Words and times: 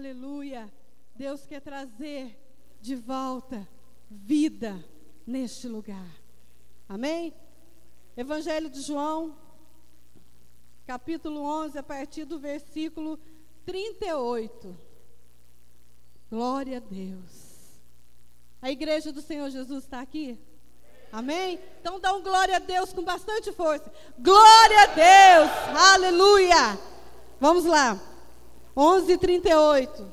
Aleluia. 0.00 0.72
Deus 1.14 1.44
quer 1.44 1.60
trazer 1.60 2.34
de 2.80 2.96
volta 2.96 3.68
vida 4.10 4.82
neste 5.26 5.68
lugar. 5.68 6.08
Amém? 6.88 7.34
Evangelho 8.16 8.70
de 8.70 8.80
João, 8.80 9.36
capítulo 10.86 11.42
11, 11.42 11.76
a 11.76 11.82
partir 11.82 12.24
do 12.24 12.38
versículo 12.38 13.20
38. 13.66 14.74
Glória 16.30 16.78
a 16.78 16.80
Deus. 16.80 17.78
A 18.62 18.70
igreja 18.70 19.12
do 19.12 19.20
Senhor 19.20 19.50
Jesus 19.50 19.84
está 19.84 20.00
aqui? 20.00 20.38
Amém? 21.12 21.60
Então 21.78 22.00
dá 22.00 22.14
um 22.14 22.22
glória 22.22 22.56
a 22.56 22.58
Deus 22.58 22.90
com 22.90 23.04
bastante 23.04 23.52
força. 23.52 23.92
Glória 24.18 24.82
a 24.82 24.86
Deus! 24.86 25.50
Aleluia! 25.92 26.80
Vamos 27.38 27.66
lá. 27.66 28.09
11:38. 28.80 30.06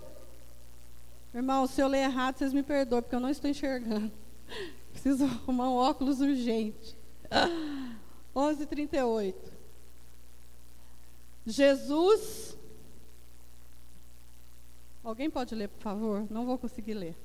Irmão, 1.34 1.66
se 1.68 1.80
eu 1.80 1.88
ler 1.88 2.04
errado, 2.04 2.38
vocês 2.38 2.52
me 2.52 2.62
perdoem, 2.62 3.02
porque 3.02 3.16
eu 3.16 3.20
não 3.20 3.30
estou 3.30 3.50
enxergando. 3.50 4.12
Preciso 4.92 5.24
arrumar 5.24 5.70
um 5.70 5.76
óculos 5.76 6.20
urgente. 6.20 6.98
11:38. 8.36 9.36
Jesus 11.46 12.58
Alguém 15.02 15.30
pode 15.30 15.56
ler, 15.56 15.70
por 15.70 15.80
favor? 15.80 16.28
Não 16.30 16.46
vou 16.46 16.58
conseguir 16.58 16.94
ler. 16.94 17.16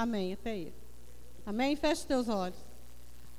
Amém, 0.00 0.32
até 0.32 0.52
aí. 0.52 0.72
Amém? 1.44 1.76
Feche 1.76 2.06
teus 2.06 2.26
olhos. 2.26 2.56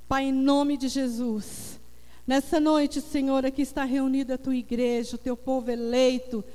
Pai, 0.07 0.25
em 0.25 0.31
nome 0.31 0.77
de 0.77 0.89
Jesus. 0.89 1.79
Nessa 2.27 2.59
noite, 2.59 3.01
Senhor, 3.01 3.43
aqui 3.43 3.63
está 3.63 3.83
reunida 3.83 4.35
a 4.35 4.37
tua 4.37 4.55
igreja, 4.55 5.15
o 5.15 5.17
teu 5.17 5.35
povo 5.35 5.71
eleito, 5.71 6.45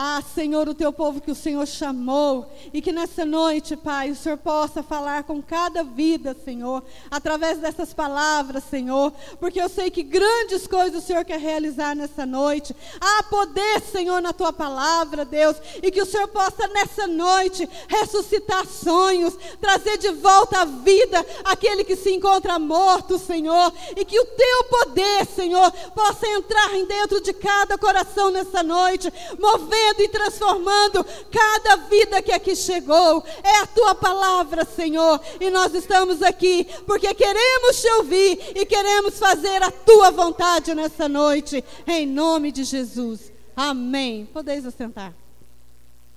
ah, 0.00 0.22
Senhor, 0.32 0.68
o 0.68 0.74
teu 0.74 0.92
povo 0.92 1.20
que 1.20 1.32
o 1.32 1.34
Senhor 1.34 1.66
chamou, 1.66 2.48
e 2.72 2.80
que 2.80 2.92
nessa 2.92 3.24
noite, 3.24 3.74
Pai, 3.74 4.12
o 4.12 4.14
Senhor 4.14 4.38
possa 4.38 4.80
falar 4.80 5.24
com 5.24 5.42
cada 5.42 5.82
vida, 5.82 6.36
Senhor, 6.44 6.84
através 7.10 7.58
dessas 7.58 7.92
palavras, 7.92 8.62
Senhor, 8.62 9.12
porque 9.40 9.60
eu 9.60 9.68
sei 9.68 9.90
que 9.90 10.04
grandes 10.04 10.68
coisas 10.68 11.02
o 11.02 11.04
Senhor 11.04 11.24
quer 11.24 11.40
realizar 11.40 11.96
nessa 11.96 12.24
noite. 12.24 12.76
Há 13.00 13.24
poder, 13.24 13.80
Senhor, 13.80 14.22
na 14.22 14.32
tua 14.32 14.52
palavra, 14.52 15.24
Deus, 15.24 15.56
e 15.82 15.90
que 15.90 16.00
o 16.00 16.06
Senhor 16.06 16.28
possa 16.28 16.68
nessa 16.68 17.08
noite 17.08 17.68
ressuscitar 17.88 18.68
sonhos, 18.68 19.36
trazer 19.60 19.98
de 19.98 20.12
volta 20.12 20.60
à 20.60 20.64
vida 20.64 21.26
aquele 21.42 21.82
que 21.82 21.96
se 21.96 22.12
encontra 22.12 22.56
morto, 22.56 23.18
Senhor, 23.18 23.72
e 23.96 24.04
que 24.04 24.20
o 24.20 24.26
teu 24.26 24.64
poder, 24.70 25.26
Senhor, 25.26 25.72
possa 25.92 26.24
entrar 26.28 26.68
dentro 26.86 27.20
de 27.20 27.32
cada 27.32 27.76
coração 27.76 28.30
nessa 28.30 28.62
noite, 28.62 29.12
mover 29.40 29.87
e 29.98 30.08
transformando 30.08 31.04
cada 31.30 31.76
vida 31.88 32.20
que 32.22 32.32
aqui 32.32 32.54
chegou. 32.54 33.24
É 33.42 33.58
a 33.60 33.66
tua 33.66 33.94
palavra, 33.94 34.64
Senhor. 34.64 35.20
E 35.40 35.50
nós 35.50 35.74
estamos 35.74 36.22
aqui 36.22 36.66
porque 36.86 37.12
queremos 37.14 37.80
te 37.80 37.88
ouvir 37.92 38.52
e 38.54 38.66
queremos 38.66 39.18
fazer 39.18 39.62
a 39.62 39.70
tua 39.70 40.10
vontade 40.10 40.74
nessa 40.74 41.08
noite. 41.08 41.64
Em 41.86 42.06
nome 42.06 42.52
de 42.52 42.64
Jesus. 42.64 43.32
Amém. 43.56 44.28
Podeis 44.32 44.66
assentar. 44.66 45.12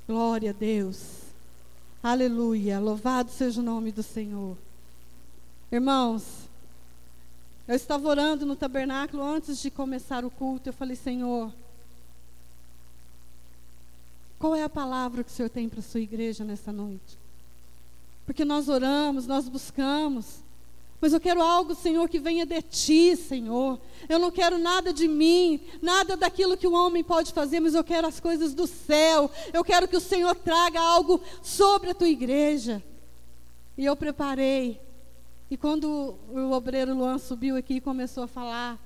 Glória 0.07 0.51
a 0.51 0.53
Deus. 0.53 0.97
Aleluia. 2.03 2.79
Louvado 2.79 3.31
seja 3.31 3.61
o 3.61 3.63
nome 3.63 3.91
do 3.91 4.03
Senhor. 4.03 4.57
Irmãos, 5.71 6.23
eu 7.67 7.75
estava 7.75 8.07
orando 8.07 8.45
no 8.45 8.55
tabernáculo 8.55 9.23
antes 9.23 9.61
de 9.61 9.71
começar 9.71 10.25
o 10.25 10.29
culto. 10.29 10.67
Eu 10.67 10.73
falei, 10.73 10.95
Senhor, 10.95 11.51
qual 14.41 14.55
é 14.55 14.63
a 14.63 14.69
palavra 14.69 15.23
que 15.23 15.29
o 15.29 15.33
Senhor 15.33 15.49
tem 15.49 15.69
para 15.69 15.81
a 15.81 15.83
sua 15.83 15.99
igreja 15.99 16.43
nessa 16.43 16.71
noite? 16.71 17.15
Porque 18.25 18.43
nós 18.43 18.67
oramos, 18.67 19.27
nós 19.27 19.47
buscamos. 19.47 20.41
Mas 20.99 21.13
eu 21.13 21.19
quero 21.19 21.43
algo, 21.43 21.75
Senhor, 21.75 22.09
que 22.09 22.19
venha 22.19 22.43
de 22.43 22.59
ti, 22.63 23.15
Senhor. 23.15 23.79
Eu 24.09 24.17
não 24.17 24.31
quero 24.31 24.57
nada 24.57 24.91
de 24.91 25.07
mim, 25.07 25.59
nada 25.79 26.17
daquilo 26.17 26.57
que 26.57 26.67
o 26.67 26.73
homem 26.73 27.03
pode 27.03 27.31
fazer, 27.33 27.59
mas 27.59 27.75
eu 27.75 27.83
quero 27.83 28.07
as 28.07 28.19
coisas 28.19 28.55
do 28.55 28.65
céu. 28.65 29.29
Eu 29.53 29.63
quero 29.63 29.87
que 29.87 29.97
o 29.97 30.01
Senhor 30.01 30.33
traga 30.33 30.81
algo 30.81 31.21
sobre 31.43 31.91
a 31.91 31.95
tua 31.95 32.09
igreja. 32.09 32.83
E 33.77 33.85
eu 33.85 33.95
preparei. 33.95 34.81
E 35.51 35.57
quando 35.57 36.15
o 36.29 36.51
obreiro 36.51 36.95
Luan 36.95 37.19
subiu 37.19 37.55
aqui 37.57 37.75
e 37.75 37.81
começou 37.81 38.23
a 38.23 38.27
falar, 38.27 38.79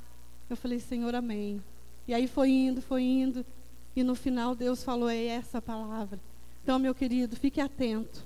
eu 0.50 0.58
falei, 0.58 0.80
Senhor, 0.80 1.16
amém. 1.16 1.64
E 2.08 2.14
aí 2.14 2.28
foi 2.28 2.50
indo, 2.50 2.82
foi 2.82 3.04
indo. 3.04 3.46
E 3.96 4.04
no 4.04 4.16
final 4.16 4.56
Deus 4.56 4.84
falou: 4.84 5.10
é 5.10 5.26
essa 5.26 5.62
palavra. 5.62 6.20
Então, 6.64 6.80
meu 6.80 6.96
querido, 6.96 7.36
fique 7.36 7.62
atento. 7.62 8.26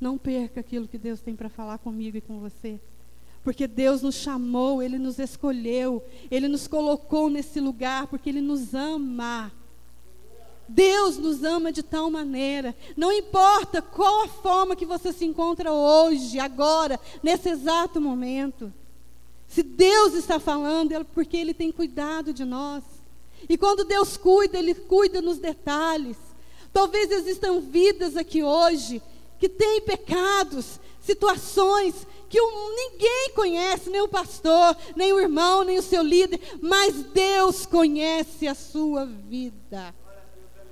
Não 0.00 0.18
perca 0.18 0.60
aquilo 0.60 0.88
que 0.88 0.98
Deus 0.98 1.20
tem 1.20 1.36
para 1.36 1.48
falar 1.48 1.78
comigo 1.78 2.16
e 2.16 2.20
com 2.20 2.40
você. 2.40 2.80
Porque 3.44 3.66
Deus 3.66 4.02
nos 4.02 4.16
chamou, 4.16 4.82
Ele 4.82 4.98
nos 4.98 5.18
escolheu, 5.18 6.02
Ele 6.30 6.48
nos 6.48 6.66
colocou 6.66 7.30
nesse 7.30 7.60
lugar 7.60 8.06
porque 8.06 8.28
Ele 8.28 8.40
nos 8.40 8.74
ama. 8.74 9.52
Deus 10.68 11.18
nos 11.18 11.42
ama 11.44 11.70
de 11.70 11.82
tal 11.82 12.10
maneira. 12.10 12.74
Não 12.96 13.12
importa 13.12 13.82
qual 13.82 14.24
a 14.24 14.28
forma 14.28 14.76
que 14.76 14.86
você 14.86 15.12
se 15.12 15.24
encontra 15.24 15.72
hoje, 15.72 16.38
agora, 16.38 16.98
nesse 17.22 17.48
exato 17.48 18.00
momento. 18.00 18.72
Se 19.46 19.62
Deus 19.62 20.14
está 20.14 20.40
falando, 20.40 20.92
é 20.92 21.04
porque 21.04 21.36
Ele 21.36 21.52
tem 21.52 21.70
cuidado 21.70 22.32
de 22.32 22.44
nós. 22.44 22.82
E 23.48 23.56
quando 23.56 23.84
Deus 23.84 24.16
cuida, 24.16 24.58
Ele 24.58 24.74
cuida 24.74 25.20
nos 25.20 25.38
detalhes. 25.38 26.16
Talvez 26.72 27.10
existam 27.10 27.60
vidas 27.60 28.16
aqui 28.16 28.42
hoje 28.42 29.02
que 29.38 29.48
têm 29.48 29.80
pecados, 29.80 30.80
situações 31.00 32.06
que 32.28 32.40
ninguém 32.40 33.32
conhece, 33.34 33.90
nem 33.90 34.00
o 34.00 34.08
pastor, 34.08 34.76
nem 34.96 35.12
o 35.12 35.20
irmão, 35.20 35.64
nem 35.64 35.78
o 35.78 35.82
seu 35.82 36.02
líder, 36.02 36.40
mas 36.62 36.94
Deus 36.94 37.66
conhece 37.66 38.48
a 38.48 38.54
sua 38.54 39.04
vida. 39.04 39.94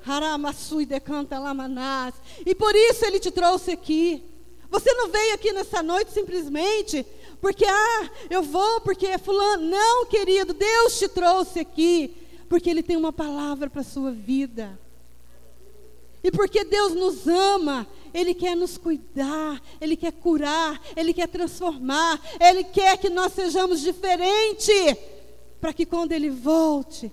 Haramassui 0.06 0.86
decanta 0.86 1.38
lamanás. 1.38 2.14
E 2.46 2.54
por 2.54 2.74
isso 2.74 3.04
ele 3.04 3.20
te 3.20 3.30
trouxe 3.30 3.72
aqui. 3.72 4.24
Você 4.70 4.92
não 4.94 5.08
veio 5.08 5.34
aqui 5.34 5.52
nessa 5.52 5.82
noite 5.82 6.12
simplesmente 6.12 7.04
porque, 7.40 7.64
ah, 7.64 8.10
eu 8.30 8.42
vou 8.42 8.80
porque 8.80 9.06
é 9.06 9.18
fulano. 9.18 9.66
Não, 9.66 10.06
querido, 10.06 10.54
Deus 10.54 10.98
te 10.98 11.08
trouxe 11.08 11.60
aqui 11.60 12.19
porque 12.50 12.68
Ele 12.68 12.82
tem 12.82 12.96
uma 12.96 13.12
palavra 13.12 13.70
para 13.70 13.82
a 13.82 13.84
sua 13.84 14.10
vida. 14.10 14.76
E 16.20 16.32
porque 16.32 16.64
Deus 16.64 16.96
nos 16.96 17.28
ama, 17.28 17.86
Ele 18.12 18.34
quer 18.34 18.56
nos 18.56 18.76
cuidar, 18.76 19.62
Ele 19.80 19.96
quer 19.96 20.10
curar, 20.10 20.82
Ele 20.96 21.14
quer 21.14 21.28
transformar, 21.28 22.20
Ele 22.40 22.64
quer 22.64 22.98
que 22.98 23.08
nós 23.08 23.32
sejamos 23.34 23.80
diferentes, 23.80 24.96
para 25.60 25.72
que 25.72 25.86
quando 25.86 26.10
Ele 26.10 26.28
volte, 26.28 27.12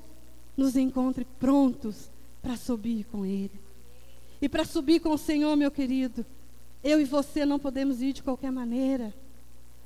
nos 0.57 0.75
encontre 0.75 1.24
prontos 1.40 2.10
para 2.42 2.57
subir 2.57 3.06
com 3.06 3.24
Ele. 3.24 3.62
E 4.42 4.50
para 4.50 4.66
subir 4.66 5.00
com 5.01 5.12
o 5.12 5.19
Senhor, 5.19 5.56
meu 5.56 5.69
querido, 5.69 6.25
eu 6.83 7.00
e 7.00 7.06
você 7.06 7.45
não 7.45 7.60
podemos 7.60 8.01
ir 8.01 8.12
de 8.12 8.24
qualquer 8.24 8.51
maneira. 8.51 9.13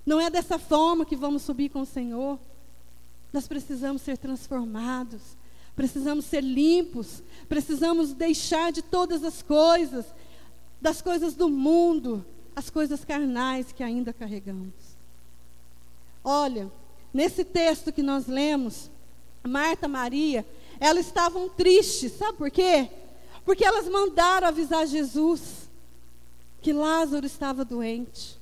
Não 0.06 0.18
é 0.18 0.30
dessa 0.30 0.58
forma 0.58 1.06
que 1.06 1.16
vamos 1.16 1.42
subir 1.42 1.68
com 1.68 1.82
o 1.82 1.86
Senhor. 1.86 2.40
Nós 3.34 3.50
precisamos 3.50 4.02
ser 4.02 4.18
transformados, 4.18 5.41
precisamos 5.76 6.26
ser 6.26 6.42
limpos, 6.42 7.24
precisamos 7.48 8.14
deixar 8.14 8.72
de 8.72 8.82
todas 8.82 9.24
as 9.24 9.42
coisas, 9.42 10.06
das 10.80 11.02
coisas 11.02 11.34
do 11.34 11.50
mundo, 11.50 12.26
as 12.56 12.70
coisas 12.70 13.06
carnais 13.06 13.72
que 13.72 13.84
ainda 13.84 14.12
carregamos. 14.12 14.74
Olha, 16.24 16.72
nesse 17.14 17.44
texto 17.44 17.92
que 17.92 18.04
nós 18.04 18.28
lemos, 18.28 18.90
Marta, 19.48 19.88
Maria, 19.88 20.46
elas 20.80 21.06
estavam 21.06 21.50
tristes, 21.50 22.14
sabe 22.14 22.38
por 22.38 22.52
quê? 22.52 22.90
Porque 23.46 23.66
elas 23.66 23.88
mandaram 23.88 24.48
avisar 24.48 24.86
Jesus 24.88 25.70
que 26.62 26.74
Lázaro 26.74 27.26
estava 27.26 27.66
doente. 27.66 28.41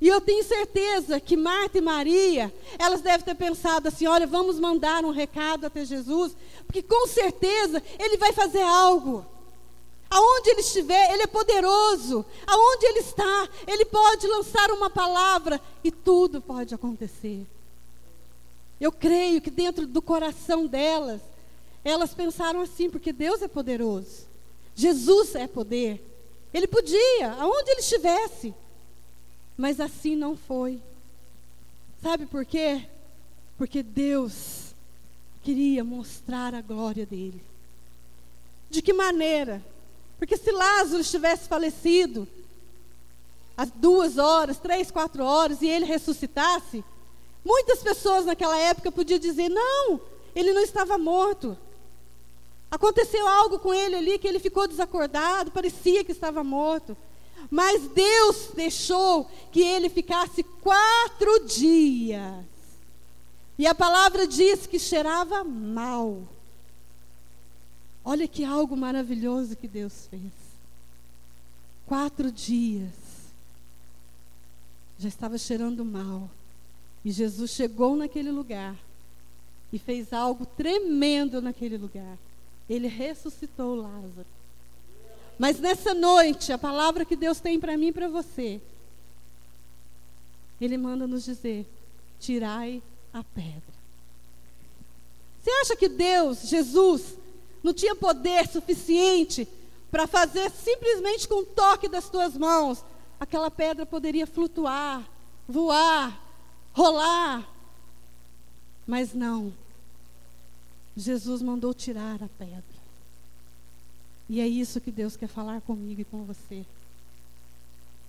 E 0.00 0.08
eu 0.08 0.20
tenho 0.20 0.42
certeza 0.42 1.20
que 1.20 1.36
Marta 1.36 1.76
e 1.76 1.82
Maria, 1.82 2.52
elas 2.78 3.02
devem 3.02 3.24
ter 3.24 3.34
pensado 3.34 3.88
assim: 3.88 4.06
olha, 4.06 4.26
vamos 4.26 4.58
mandar 4.58 5.04
um 5.04 5.10
recado 5.10 5.66
até 5.66 5.84
Jesus, 5.84 6.34
porque 6.66 6.82
com 6.82 7.06
certeza 7.06 7.82
ele 7.98 8.16
vai 8.16 8.32
fazer 8.32 8.62
algo. 8.62 9.26
Aonde 10.08 10.50
ele 10.50 10.60
estiver, 10.60 11.12
ele 11.12 11.22
é 11.22 11.26
poderoso. 11.26 12.24
Aonde 12.46 12.86
ele 12.86 12.98
está, 12.98 13.48
ele 13.66 13.84
pode 13.84 14.26
lançar 14.26 14.70
uma 14.72 14.90
palavra 14.90 15.60
e 15.84 15.92
tudo 15.92 16.40
pode 16.40 16.74
acontecer. 16.74 17.46
Eu 18.80 18.90
creio 18.90 19.40
que 19.40 19.50
dentro 19.50 19.86
do 19.86 20.00
coração 20.00 20.66
delas, 20.66 21.20
elas 21.84 22.12
pensaram 22.12 22.60
assim, 22.60 22.90
porque 22.90 23.12
Deus 23.12 23.42
é 23.42 23.46
poderoso. 23.46 24.26
Jesus 24.74 25.34
é 25.34 25.46
poder. 25.46 26.02
Ele 26.52 26.66
podia, 26.66 27.32
aonde 27.38 27.70
ele 27.70 27.80
estivesse. 27.80 28.52
Mas 29.60 29.78
assim 29.78 30.16
não 30.16 30.38
foi. 30.38 30.80
Sabe 32.02 32.24
por 32.24 32.46
quê? 32.46 32.86
Porque 33.58 33.82
Deus 33.82 34.74
queria 35.42 35.84
mostrar 35.84 36.54
a 36.54 36.62
glória 36.62 37.04
dele. 37.04 37.44
De 38.70 38.80
que 38.80 38.94
maneira? 38.94 39.62
Porque 40.18 40.38
se 40.38 40.50
Lázaro 40.50 41.04
tivesse 41.04 41.46
falecido, 41.46 42.26
às 43.54 43.70
duas 43.70 44.16
horas, 44.16 44.58
três, 44.58 44.90
quatro 44.90 45.22
horas, 45.22 45.60
e 45.60 45.66
ele 45.66 45.84
ressuscitasse, 45.84 46.82
muitas 47.44 47.82
pessoas 47.82 48.24
naquela 48.24 48.58
época 48.58 48.90
podiam 48.90 49.18
dizer: 49.18 49.50
não, 49.50 50.00
ele 50.34 50.54
não 50.54 50.62
estava 50.62 50.96
morto. 50.96 51.54
Aconteceu 52.70 53.28
algo 53.28 53.58
com 53.58 53.74
ele 53.74 53.96
ali 53.96 54.18
que 54.18 54.26
ele 54.26 54.38
ficou 54.38 54.66
desacordado, 54.66 55.50
parecia 55.50 56.02
que 56.02 56.12
estava 56.12 56.42
morto. 56.42 56.96
Mas 57.50 57.88
Deus 57.88 58.50
deixou 58.54 59.30
que 59.52 59.60
ele 59.60 59.88
ficasse 59.88 60.42
quatro 60.42 61.46
dias. 61.46 62.44
E 63.58 63.66
a 63.66 63.74
palavra 63.74 64.26
diz 64.26 64.66
que 64.66 64.78
cheirava 64.78 65.44
mal. 65.44 66.22
Olha 68.04 68.26
que 68.26 68.44
algo 68.44 68.76
maravilhoso 68.76 69.54
que 69.54 69.68
Deus 69.68 70.08
fez. 70.10 70.32
Quatro 71.86 72.32
dias. 72.32 72.90
Já 74.98 75.08
estava 75.08 75.38
cheirando 75.38 75.84
mal. 75.84 76.30
E 77.04 77.10
Jesus 77.10 77.50
chegou 77.50 77.96
naquele 77.96 78.30
lugar 78.30 78.76
e 79.72 79.78
fez 79.78 80.12
algo 80.12 80.44
tremendo 80.44 81.40
naquele 81.40 81.76
lugar. 81.76 82.18
Ele 82.68 82.88
ressuscitou 82.88 83.74
Lázaro. 83.74 84.26
Mas 85.40 85.58
nessa 85.58 85.94
noite, 85.94 86.52
a 86.52 86.58
palavra 86.58 87.02
que 87.02 87.16
Deus 87.16 87.40
tem 87.40 87.58
para 87.58 87.74
mim 87.74 87.86
e 87.86 87.92
para 87.92 88.10
você, 88.10 88.60
Ele 90.60 90.76
manda 90.76 91.06
nos 91.06 91.24
dizer: 91.24 91.66
tirai 92.18 92.82
a 93.10 93.24
pedra. 93.24 93.72
Você 95.40 95.50
acha 95.50 95.76
que 95.76 95.88
Deus, 95.88 96.42
Jesus, 96.42 97.16
não 97.62 97.72
tinha 97.72 97.96
poder 97.96 98.46
suficiente 98.48 99.48
para 99.90 100.06
fazer 100.06 100.50
simplesmente 100.50 101.26
com 101.26 101.36
um 101.36 101.44
toque 101.46 101.88
das 101.88 102.10
tuas 102.10 102.36
mãos, 102.36 102.84
aquela 103.18 103.50
pedra 103.50 103.86
poderia 103.86 104.26
flutuar, 104.26 105.08
voar, 105.48 106.22
rolar? 106.74 107.48
Mas 108.86 109.14
não. 109.14 109.54
Jesus 110.94 111.40
mandou 111.40 111.72
tirar 111.72 112.22
a 112.22 112.28
pedra. 112.28 112.69
E 114.30 114.40
é 114.40 114.46
isso 114.46 114.80
que 114.80 114.92
Deus 114.92 115.16
quer 115.16 115.26
falar 115.26 115.60
comigo 115.60 116.02
e 116.02 116.04
com 116.04 116.22
você. 116.22 116.64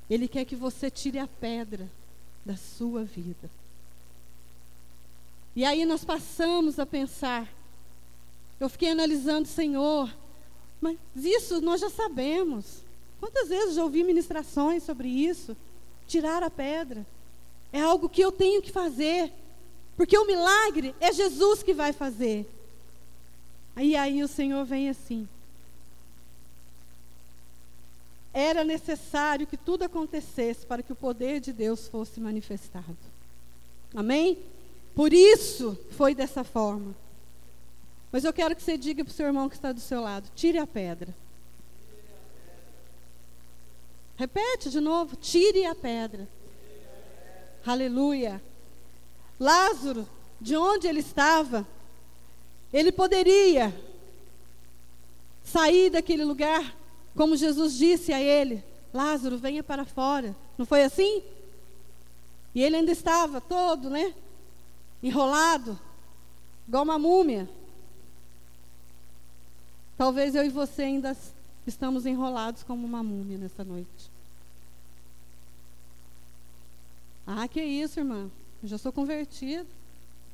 Ele 0.08 0.28
quer 0.28 0.46
que 0.46 0.56
você 0.56 0.92
tire 0.92 1.18
a 1.18 1.26
pedra 1.26 1.90
da 2.46 2.56
sua 2.56 3.04
vida. 3.04 3.50
E 5.56 5.66
aí 5.66 5.84
nós 5.84 6.06
passamos 6.06 6.78
a 6.78 6.86
pensar. 6.86 7.52
Eu 8.60 8.70
fiquei 8.70 8.92
analisando, 8.92 9.48
Senhor, 9.48 10.16
mas 10.80 10.96
isso 11.16 11.60
nós 11.60 11.82
já 11.82 11.90
sabemos. 11.90 12.84
Quantas 13.20 13.50
vezes 13.50 13.74
já 13.74 13.84
ouvi 13.84 14.04
ministrações 14.04 14.84
sobre 14.84 15.08
isso? 15.08 15.58
Tirar 16.06 16.44
a 16.44 16.52
pedra. 16.52 17.04
É 17.74 17.82
algo 17.82 18.08
que 18.08 18.22
eu 18.22 18.32
tenho 18.32 18.62
que 18.62 18.72
fazer. 18.72 19.34
Porque 19.98 20.16
o 20.16 20.28
milagre 20.28 20.94
é 21.00 21.12
Jesus 21.12 21.64
que 21.64 21.74
vai 21.74 21.92
fazer. 21.92 22.48
E 23.76 23.96
aí 23.96 24.22
o 24.22 24.28
Senhor 24.28 24.64
vem 24.66 24.88
assim: 24.88 25.28
era 28.34 28.64
necessário 28.64 29.46
que 29.46 29.58
tudo 29.58 29.84
acontecesse 29.84 30.66
para 30.66 30.82
que 30.82 30.94
o 30.94 30.96
poder 30.96 31.40
de 31.40 31.52
Deus 31.52 31.88
fosse 31.88 32.20
manifestado. 32.20 32.98
Amém? 33.94 34.38
Por 34.96 35.14
isso 35.14 35.78
foi 35.92 36.16
dessa 36.16 36.44
forma. 36.44 36.96
Mas 38.12 38.24
eu 38.24 38.34
quero 38.34 38.56
que 38.56 38.62
você 38.62 38.78
diga 38.78 39.04
para 39.04 39.12
o 39.12 39.14
seu 39.14 39.26
irmão 39.26 39.50
que 39.50 39.56
está 39.56 39.72
do 39.72 39.80
seu 39.80 40.02
lado: 40.02 40.30
tire 40.36 40.58
a 40.58 40.68
pedra. 40.68 41.14
Repete 44.16 44.70
de 44.70 44.80
novo: 44.80 45.16
tire 45.16 45.66
a 45.66 45.76
pedra. 45.76 46.28
Aleluia. 47.66 48.42
Lázaro, 49.40 50.08
de 50.40 50.56
onde 50.56 50.88
ele 50.88 51.00
estava, 51.00 51.68
ele 52.72 52.92
poderia 52.92 53.74
sair 55.44 55.90
daquele 55.90 56.24
lugar 56.24 56.76
como 57.16 57.36
Jesus 57.36 57.78
disse 57.78 58.14
a 58.14 58.22
ele: 58.22 58.64
Lázaro, 58.94 59.38
venha 59.38 59.64
para 59.64 59.86
fora. 59.86 60.36
Não 60.58 60.66
foi 60.66 60.84
assim? 60.84 61.24
E 62.54 62.62
ele 62.62 62.76
ainda 62.76 62.92
estava 62.92 63.40
todo, 63.40 63.90
né? 63.90 64.14
Enrolado, 65.02 65.80
igual 66.68 66.84
uma 66.84 67.00
múmia. 67.00 67.50
Talvez 69.98 70.36
eu 70.36 70.44
e 70.44 70.50
você 70.50 70.84
ainda 70.84 71.16
estamos 71.66 72.06
enrolados 72.06 72.64
como 72.64 72.86
uma 72.86 73.04
múmia 73.04 73.38
nessa 73.38 73.64
noite. 73.64 74.10
Ah, 77.26 77.48
que 77.48 77.62
isso, 77.62 78.00
irmã. 78.00 78.30
Eu 78.62 78.70
já 78.70 78.78
sou 78.78 78.92
convertido. 78.92 79.68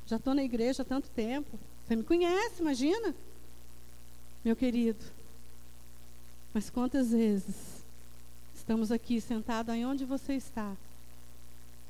Já 0.06 0.16
estou 0.16 0.34
na 0.34 0.42
igreja 0.42 0.82
há 0.82 0.84
tanto 0.84 1.08
tempo. 1.10 1.58
Você 1.86 1.94
me 1.94 2.02
conhece, 2.02 2.60
imagina? 2.60 3.14
Meu 4.44 4.56
querido, 4.56 5.04
mas 6.52 6.70
quantas 6.70 7.10
vezes 7.10 7.54
estamos 8.54 8.90
aqui 8.90 9.20
sentados 9.20 9.72
aí 9.72 9.84
onde 9.84 10.04
você 10.04 10.34
está 10.34 10.76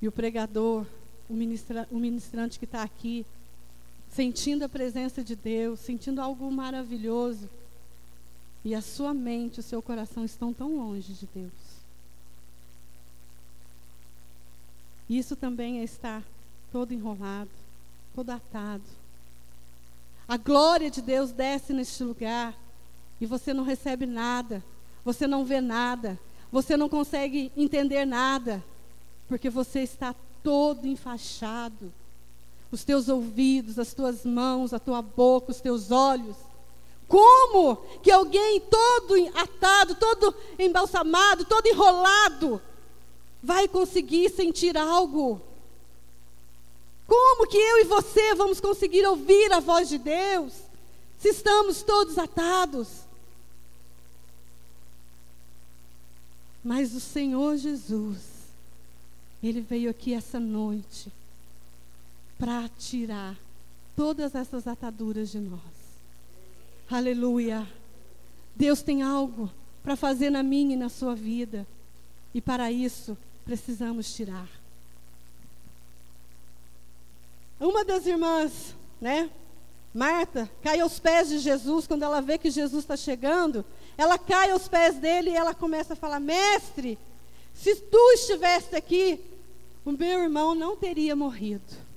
e 0.00 0.06
o 0.06 0.12
pregador, 0.12 0.86
o, 1.28 1.34
ministra, 1.34 1.88
o 1.90 1.98
ministrante 1.98 2.58
que 2.58 2.64
está 2.64 2.82
aqui, 2.82 3.26
sentindo 4.10 4.64
a 4.64 4.68
presença 4.68 5.22
de 5.22 5.34
Deus, 5.34 5.80
sentindo 5.80 6.20
algo 6.20 6.50
maravilhoso, 6.50 7.48
e 8.64 8.74
a 8.74 8.80
sua 8.80 9.14
mente, 9.14 9.60
o 9.60 9.62
seu 9.62 9.80
coração 9.80 10.24
estão 10.24 10.52
tão 10.52 10.76
longe 10.76 11.12
de 11.12 11.28
Deus. 11.34 11.52
Isso 15.08 15.34
também 15.34 15.80
é 15.80 15.84
estar 15.84 16.22
todo 16.70 16.92
enrolado, 16.92 17.50
todo 18.14 18.30
atado. 18.30 18.82
A 20.26 20.36
glória 20.36 20.90
de 20.90 21.00
Deus 21.00 21.32
desce 21.32 21.72
neste 21.72 22.04
lugar 22.04 22.54
e 23.20 23.26
você 23.26 23.52
não 23.52 23.64
recebe 23.64 24.06
nada, 24.06 24.64
você 25.04 25.26
não 25.26 25.44
vê 25.44 25.60
nada, 25.60 26.18
você 26.50 26.76
não 26.76 26.88
consegue 26.88 27.52
entender 27.56 28.04
nada, 28.04 28.64
porque 29.26 29.50
você 29.50 29.80
está 29.80 30.14
todo 30.42 30.86
enfaixado. 30.86 31.92
Os 32.70 32.84
teus 32.84 33.08
ouvidos, 33.08 33.78
as 33.78 33.94
tuas 33.94 34.24
mãos, 34.24 34.72
a 34.72 34.78
tua 34.78 35.00
boca, 35.00 35.50
os 35.50 35.60
teus 35.60 35.90
olhos. 35.90 36.36
Como 37.06 37.76
que 38.02 38.10
alguém 38.10 38.60
todo 38.60 39.14
atado, 39.34 39.94
todo 39.94 40.34
embalsamado, 40.58 41.46
todo 41.46 41.66
enrolado, 41.66 42.60
vai 43.42 43.66
conseguir 43.66 44.28
sentir 44.30 44.76
algo? 44.76 45.40
Como 47.06 47.46
que 47.46 47.56
eu 47.56 47.78
e 47.78 47.84
você 47.84 48.34
vamos 48.34 48.60
conseguir 48.60 49.06
ouvir 49.06 49.50
a 49.52 49.60
voz 49.60 49.88
de 49.88 49.96
Deus 49.96 50.52
se 51.18 51.30
estamos 51.30 51.82
todos 51.82 52.18
atados? 52.18 53.07
Mas 56.68 56.94
o 56.94 57.00
Senhor 57.00 57.56
Jesus, 57.56 58.18
Ele 59.42 59.62
veio 59.62 59.88
aqui 59.88 60.12
essa 60.12 60.38
noite 60.38 61.10
para 62.38 62.68
tirar 62.68 63.34
todas 63.96 64.34
essas 64.34 64.66
ataduras 64.66 65.30
de 65.30 65.38
nós. 65.38 65.62
Aleluia. 66.90 67.66
Deus 68.54 68.82
tem 68.82 69.00
algo 69.00 69.50
para 69.82 69.96
fazer 69.96 70.28
na 70.28 70.42
minha 70.42 70.74
e 70.74 70.78
na 70.78 70.90
sua 70.90 71.14
vida. 71.14 71.66
E 72.34 72.40
para 72.42 72.70
isso, 72.70 73.16
precisamos 73.46 74.14
tirar. 74.14 74.46
Uma 77.58 77.82
das 77.82 78.04
irmãs, 78.04 78.76
né? 79.00 79.30
Marta, 79.94 80.50
cai 80.62 80.80
aos 80.80 80.98
pés 80.98 81.28
de 81.28 81.38
Jesus 81.38 81.86
quando 81.86 82.02
ela 82.02 82.20
vê 82.20 82.38
que 82.38 82.50
Jesus 82.50 82.84
está 82.84 82.96
chegando. 82.96 83.64
Ela 83.96 84.18
cai 84.18 84.50
aos 84.50 84.68
pés 84.68 84.96
dele 84.96 85.30
e 85.30 85.36
ela 85.36 85.54
começa 85.54 85.94
a 85.94 85.96
falar: 85.96 86.20
Mestre, 86.20 86.98
se 87.54 87.74
tu 87.74 88.12
estivesse 88.12 88.76
aqui, 88.76 89.20
o 89.84 89.92
meu 89.92 90.22
irmão 90.22 90.54
não 90.54 90.76
teria 90.76 91.16
morrido. 91.16 91.88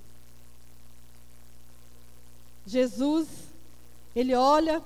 Jesus, 2.66 3.28
ele 4.14 4.34
olha 4.34 4.82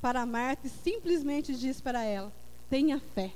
para 0.00 0.26
Marta 0.26 0.66
e 0.66 0.70
simplesmente 0.70 1.54
diz 1.54 1.80
para 1.80 2.04
ela: 2.04 2.32
tenha 2.68 3.00
fé. 3.14 3.32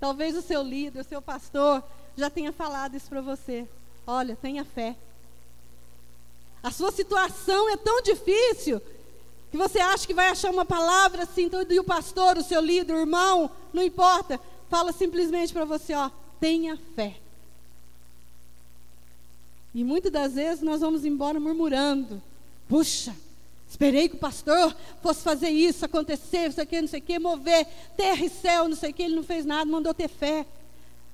Talvez 0.00 0.36
o 0.36 0.42
seu 0.42 0.62
líder, 0.62 1.00
o 1.00 1.04
seu 1.04 1.22
pastor, 1.22 1.82
já 2.16 2.28
tenha 2.28 2.52
falado 2.52 2.96
isso 2.96 3.08
para 3.08 3.20
você. 3.20 3.68
Olha, 4.06 4.34
tenha 4.34 4.64
fé. 4.64 4.96
A 6.62 6.70
sua 6.70 6.92
situação 6.92 7.68
é 7.70 7.76
tão 7.76 8.00
difícil 8.02 8.80
que 9.50 9.56
você 9.56 9.80
acha 9.80 10.06
que 10.06 10.14
vai 10.14 10.28
achar 10.28 10.50
uma 10.50 10.64
palavra 10.64 11.24
assim, 11.24 11.42
então, 11.42 11.62
e 11.68 11.78
o 11.78 11.84
pastor, 11.84 12.38
o 12.38 12.42
seu 12.42 12.60
líder, 12.60 12.94
o 12.94 13.00
irmão, 13.00 13.50
não 13.72 13.82
importa, 13.82 14.40
fala 14.70 14.92
simplesmente 14.92 15.52
para 15.52 15.64
você, 15.64 15.92
ó, 15.94 16.10
tenha 16.40 16.78
fé. 16.94 17.16
E 19.74 19.84
muitas 19.84 20.12
das 20.12 20.34
vezes 20.34 20.62
nós 20.62 20.80
vamos 20.80 21.04
embora 21.04 21.40
murmurando. 21.40 22.22
Puxa, 22.68 23.14
esperei 23.68 24.08
que 24.08 24.16
o 24.16 24.18
pastor 24.18 24.74
fosse 25.02 25.22
fazer 25.22 25.48
isso, 25.50 25.84
acontecer, 25.84 26.46
não 26.46 26.52
sei 26.52 26.64
o 26.64 26.66
que, 26.66 26.80
não 26.80 26.88
sei 26.88 27.00
o 27.00 27.02
que, 27.02 27.18
mover 27.18 27.66
terra 27.96 28.24
e 28.24 28.30
céu, 28.30 28.68
não 28.68 28.76
sei 28.76 28.90
o 28.90 28.94
que, 28.94 29.02
ele 29.02 29.16
não 29.16 29.22
fez 29.22 29.44
nada, 29.44 29.70
mandou 29.70 29.92
ter 29.92 30.08
fé. 30.08 30.46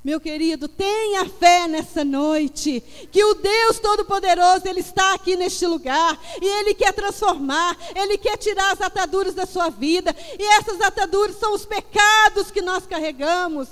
Meu 0.03 0.21
querido, 0.21 0.69
tenha 0.69 1.29
fé 1.29 1.67
nessa 1.67 2.05
noite, 2.05 2.81
que 3.11 3.23
o 3.25 3.35
Deus 3.35 3.81
Todo-Poderoso, 3.81 4.67
Ele 4.67 4.81
está 4.81 5.15
aqui 5.15 5.37
neste 5.37 5.67
lugar, 5.67 6.19
e 6.41 6.47
Ele 6.47 6.73
quer 6.73 6.93
transformar, 6.93 7.77
Ele 7.95 8.17
quer 8.17 8.37
tirar 8.37 8.73
as 8.73 8.81
ataduras 8.81 9.35
da 9.35 9.45
sua 9.45 9.71
vida, 9.71 10.15
e 10.39 10.43
essas 10.55 10.81
ataduras 10.81 11.37
são 11.37 11.53
os 11.53 11.67
pecados 11.67 12.51
que 12.51 12.63
nós 12.63 12.87
carregamos, 12.87 13.69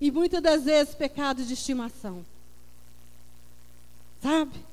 e 0.00 0.10
muitas 0.10 0.42
das 0.42 0.64
vezes 0.64 0.94
pecados 0.94 1.48
de 1.48 1.54
estimação. 1.54 2.24
Sabe? 4.22 4.70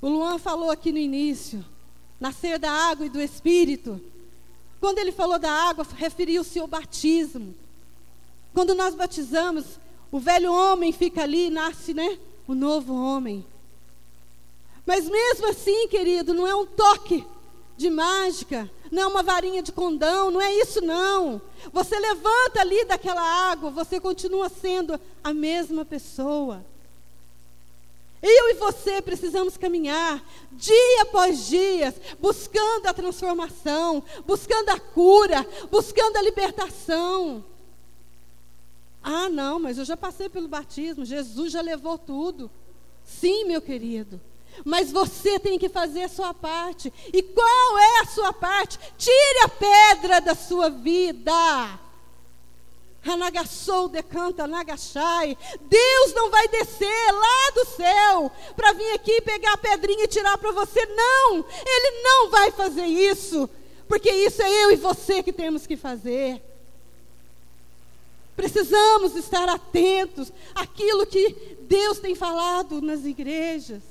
O 0.00 0.08
Luan 0.08 0.38
falou 0.38 0.70
aqui 0.70 0.92
no 0.92 0.98
início, 0.98 1.64
nascer 2.20 2.58
da 2.58 2.70
água 2.70 3.06
e 3.06 3.10
do 3.10 3.20
Espírito. 3.20 4.00
Quando 4.80 4.98
ele 4.98 5.12
falou 5.12 5.38
da 5.38 5.50
água, 5.50 5.86
referiu-se 5.96 6.58
ao 6.58 6.66
batismo. 6.66 7.54
Quando 8.52 8.74
nós 8.74 8.94
batizamos, 8.94 9.64
o 10.10 10.18
velho 10.18 10.52
homem 10.52 10.92
fica 10.92 11.22
ali 11.22 11.46
e 11.46 11.50
nasce, 11.50 11.94
né? 11.94 12.18
O 12.46 12.54
novo 12.54 12.94
homem. 12.94 13.44
Mas 14.84 15.08
mesmo 15.08 15.48
assim, 15.48 15.88
querido, 15.88 16.34
não 16.34 16.46
é 16.46 16.54
um 16.54 16.66
toque 16.66 17.24
de 17.76 17.88
mágica, 17.88 18.70
não 18.90 19.02
é 19.02 19.06
uma 19.06 19.22
varinha 19.22 19.62
de 19.62 19.72
condão, 19.72 20.30
não 20.30 20.40
é 20.40 20.52
isso 20.54 20.80
não. 20.80 21.40
Você 21.72 21.98
levanta 21.98 22.60
ali 22.60 22.84
daquela 22.84 23.22
água, 23.22 23.70
você 23.70 23.98
continua 23.98 24.48
sendo 24.48 25.00
a 25.24 25.32
mesma 25.32 25.84
pessoa. 25.84 26.64
Eu 28.22 28.50
e 28.50 28.54
você 28.54 29.02
precisamos 29.02 29.56
caminhar 29.56 30.22
dia 30.52 31.02
após 31.02 31.46
dia, 31.46 31.92
buscando 32.20 32.86
a 32.86 32.94
transformação, 32.94 34.02
buscando 34.24 34.68
a 34.68 34.78
cura, 34.78 35.44
buscando 35.70 36.16
a 36.18 36.22
libertação. 36.22 37.44
Ah, 39.02 39.28
não, 39.28 39.58
mas 39.58 39.78
eu 39.78 39.84
já 39.84 39.96
passei 39.96 40.28
pelo 40.28 40.48
batismo, 40.48 41.04
Jesus 41.04 41.52
já 41.52 41.60
levou 41.60 41.98
tudo. 41.98 42.50
Sim, 43.04 43.44
meu 43.44 43.60
querido. 43.60 44.20
Mas 44.64 44.92
você 44.92 45.38
tem 45.38 45.58
que 45.58 45.68
fazer 45.68 46.02
a 46.02 46.08
sua 46.08 46.32
parte. 46.34 46.92
E 47.12 47.22
qual 47.22 47.78
é 47.78 48.00
a 48.00 48.06
sua 48.06 48.32
parte? 48.32 48.78
Tire 48.96 49.38
a 49.44 49.48
pedra 49.48 50.20
da 50.20 50.34
sua 50.34 50.68
vida. 50.68 51.32
Hanagassou 53.04 53.88
decanta 53.88 54.46
nagachai. 54.46 55.36
Deus 55.62 56.14
não 56.14 56.30
vai 56.30 56.46
descer 56.48 57.12
lá 57.12 57.50
do 57.54 57.64
céu 57.64 58.32
para 58.54 58.72
vir 58.72 58.92
aqui 58.92 59.20
pegar 59.22 59.54
a 59.54 59.58
pedrinha 59.58 60.04
e 60.04 60.08
tirar 60.08 60.38
para 60.38 60.52
você. 60.52 60.84
Não, 60.86 61.44
Ele 61.66 62.02
não 62.02 62.30
vai 62.30 62.52
fazer 62.52 62.84
isso. 62.84 63.48
Porque 63.88 64.10
isso 64.10 64.40
é 64.40 64.64
eu 64.64 64.70
e 64.70 64.76
você 64.76 65.22
que 65.22 65.32
temos 65.32 65.66
que 65.66 65.76
fazer. 65.76 66.40
Precisamos 68.34 69.14
estar 69.14 69.48
atentos 69.48 70.32
àquilo 70.54 71.06
que 71.06 71.56
Deus 71.62 71.98
tem 71.98 72.14
falado 72.14 72.80
nas 72.80 73.04
igrejas. 73.04 73.82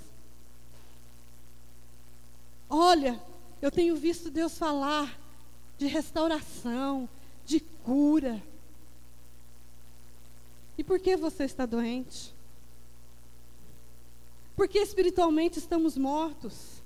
Olha, 2.69 3.21
eu 3.61 3.69
tenho 3.69 3.95
visto 3.95 4.31
Deus 4.31 4.57
falar 4.57 5.19
de 5.77 5.87
restauração, 5.87 7.07
de 7.45 7.59
cura. 7.59 8.41
E 10.77 10.83
por 10.83 10.99
que 10.99 11.15
você 11.15 11.43
está 11.43 11.65
doente? 11.65 12.33
Porque 14.55 14.79
espiritualmente 14.79 15.59
estamos 15.59 15.97
mortos. 15.97 16.81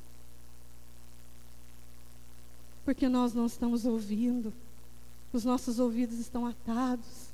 Porque 2.84 3.08
nós 3.08 3.34
não 3.34 3.46
estamos 3.46 3.86
ouvindo. 3.86 4.54
Os 5.32 5.44
nossos 5.44 5.80
ouvidos 5.80 6.20
estão 6.20 6.46
atados. 6.46 7.25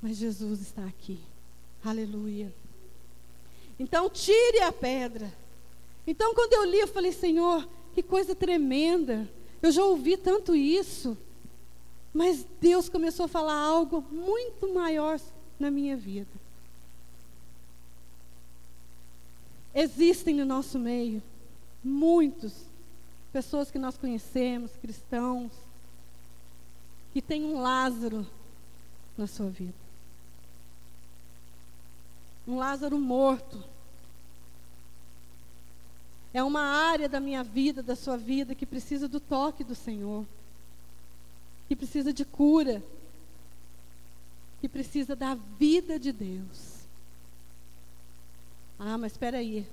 Mas 0.00 0.16
Jesus 0.16 0.60
está 0.60 0.84
aqui. 0.84 1.18
Aleluia. 1.84 2.52
Então, 3.78 4.08
tire 4.08 4.60
a 4.60 4.72
pedra. 4.72 5.32
Então, 6.06 6.34
quando 6.34 6.52
eu 6.52 6.64
li, 6.64 6.78
eu 6.78 6.88
falei: 6.88 7.12
Senhor, 7.12 7.68
que 7.94 8.02
coisa 8.02 8.34
tremenda. 8.34 9.28
Eu 9.60 9.72
já 9.72 9.84
ouvi 9.84 10.16
tanto 10.16 10.54
isso. 10.54 11.16
Mas 12.14 12.46
Deus 12.60 12.88
começou 12.88 13.26
a 13.26 13.28
falar 13.28 13.56
algo 13.56 14.04
muito 14.10 14.72
maior 14.72 15.20
na 15.58 15.70
minha 15.70 15.96
vida. 15.96 16.30
Existem 19.74 20.34
no 20.34 20.44
nosso 20.44 20.78
meio 20.78 21.22
muitos 21.84 22.52
pessoas 23.32 23.70
que 23.70 23.78
nós 23.78 23.96
conhecemos, 23.96 24.72
cristãos, 24.80 25.52
que 27.12 27.20
têm 27.20 27.44
um 27.44 27.60
Lázaro 27.60 28.26
na 29.16 29.26
sua 29.26 29.50
vida 29.50 29.87
um 32.48 32.56
Lázaro 32.56 32.98
morto. 32.98 33.62
É 36.32 36.42
uma 36.42 36.62
área 36.62 37.06
da 37.06 37.20
minha 37.20 37.44
vida, 37.44 37.82
da 37.82 37.94
sua 37.94 38.16
vida, 38.16 38.54
que 38.54 38.64
precisa 38.64 39.06
do 39.06 39.20
toque 39.20 39.62
do 39.62 39.74
Senhor, 39.74 40.24
que 41.68 41.76
precisa 41.76 42.10
de 42.10 42.24
cura, 42.24 42.82
que 44.62 44.68
precisa 44.68 45.14
da 45.14 45.34
vida 45.34 45.98
de 45.98 46.10
Deus. 46.10 46.78
Ah, 48.78 48.96
mas 48.96 49.12
espera 49.12 49.38
aí. 49.38 49.66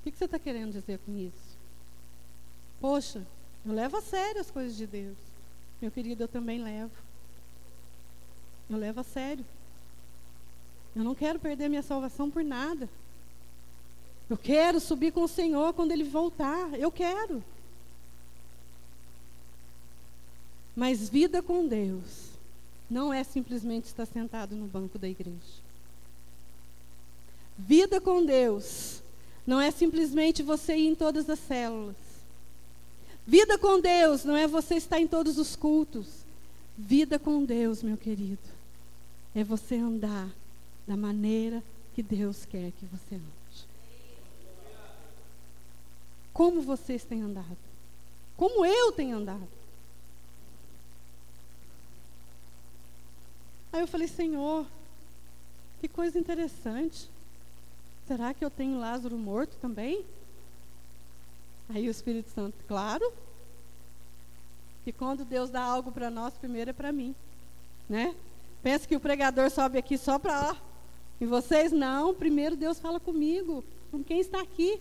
O 0.00 0.10
que 0.10 0.16
você 0.16 0.26
está 0.26 0.38
querendo 0.38 0.72
dizer 0.72 0.98
com 0.98 1.16
isso? 1.16 1.56
Poxa, 2.78 3.26
eu 3.64 3.72
levo 3.72 3.96
a 3.96 4.02
sério 4.02 4.40
as 4.40 4.50
coisas 4.50 4.76
de 4.76 4.86
Deus. 4.86 5.16
Meu 5.80 5.90
querido, 5.90 6.24
eu 6.24 6.28
também 6.28 6.62
levo. 6.62 6.92
Eu 8.68 8.76
levo 8.76 9.00
a 9.00 9.04
sério. 9.04 9.44
Eu 10.96 11.04
não 11.04 11.14
quero 11.14 11.38
perder 11.38 11.68
minha 11.68 11.82
salvação 11.82 12.30
por 12.30 12.42
nada. 12.42 12.88
Eu 14.30 14.38
quero 14.38 14.80
subir 14.80 15.12
com 15.12 15.24
o 15.24 15.28
Senhor 15.28 15.74
quando 15.74 15.92
Ele 15.92 16.04
voltar. 16.04 16.72
Eu 16.72 16.90
quero. 16.90 17.44
Mas 20.74 21.06
vida 21.10 21.42
com 21.42 21.68
Deus 21.68 22.30
não 22.88 23.12
é 23.12 23.22
simplesmente 23.22 23.84
estar 23.84 24.06
sentado 24.06 24.56
no 24.56 24.66
banco 24.66 24.98
da 24.98 25.06
igreja. 25.06 25.66
Vida 27.58 28.00
com 28.00 28.24
Deus 28.24 29.02
não 29.46 29.60
é 29.60 29.70
simplesmente 29.70 30.42
você 30.42 30.76
ir 30.76 30.86
em 30.86 30.94
todas 30.94 31.28
as 31.28 31.38
células. 31.40 31.96
Vida 33.26 33.58
com 33.58 33.78
Deus 33.80 34.24
não 34.24 34.34
é 34.34 34.46
você 34.46 34.76
estar 34.76 34.98
em 34.98 35.06
todos 35.06 35.36
os 35.36 35.54
cultos. 35.54 36.06
Vida 36.76 37.18
com 37.18 37.44
Deus, 37.44 37.82
meu 37.82 37.98
querido, 37.98 38.38
é 39.34 39.44
você 39.44 39.76
andar 39.76 40.30
da 40.86 40.96
maneira 40.96 41.62
que 41.94 42.02
Deus 42.02 42.44
quer 42.44 42.70
que 42.72 42.86
você 42.86 43.14
ande. 43.16 43.66
Como 46.32 46.60
vocês 46.60 47.04
têm 47.04 47.22
andado? 47.22 47.56
Como 48.36 48.64
eu 48.64 48.92
tenho 48.92 49.16
andado? 49.16 49.48
eu 53.86 53.86
falei, 53.86 54.08
Senhor, 54.08 54.66
que 55.80 55.88
coisa 55.88 56.18
interessante. 56.18 57.08
Será 58.06 58.32
que 58.32 58.44
eu 58.44 58.50
tenho 58.50 58.78
Lázaro 58.78 59.16
morto 59.16 59.56
também? 59.60 60.04
Aí 61.68 61.86
o 61.86 61.90
Espírito 61.90 62.30
Santo, 62.30 62.56
claro. 62.66 63.12
Que 64.84 64.92
quando 64.92 65.24
Deus 65.24 65.50
dá 65.50 65.62
algo 65.62 65.90
para 65.90 66.10
nós, 66.10 66.34
primeiro 66.34 66.70
é 66.70 66.72
para 66.72 66.92
mim, 66.92 67.14
né? 67.88 68.14
Pensa 68.62 68.86
que 68.86 68.96
o 68.96 69.00
pregador 69.00 69.50
sobe 69.50 69.78
aqui 69.78 69.98
só 69.98 70.18
para. 70.18 70.56
E 71.20 71.26
vocês 71.26 71.72
não, 71.72 72.14
primeiro 72.14 72.56
Deus 72.56 72.78
fala 72.78 73.00
comigo, 73.00 73.64
com 73.90 74.02
quem 74.04 74.20
está 74.20 74.40
aqui. 74.40 74.80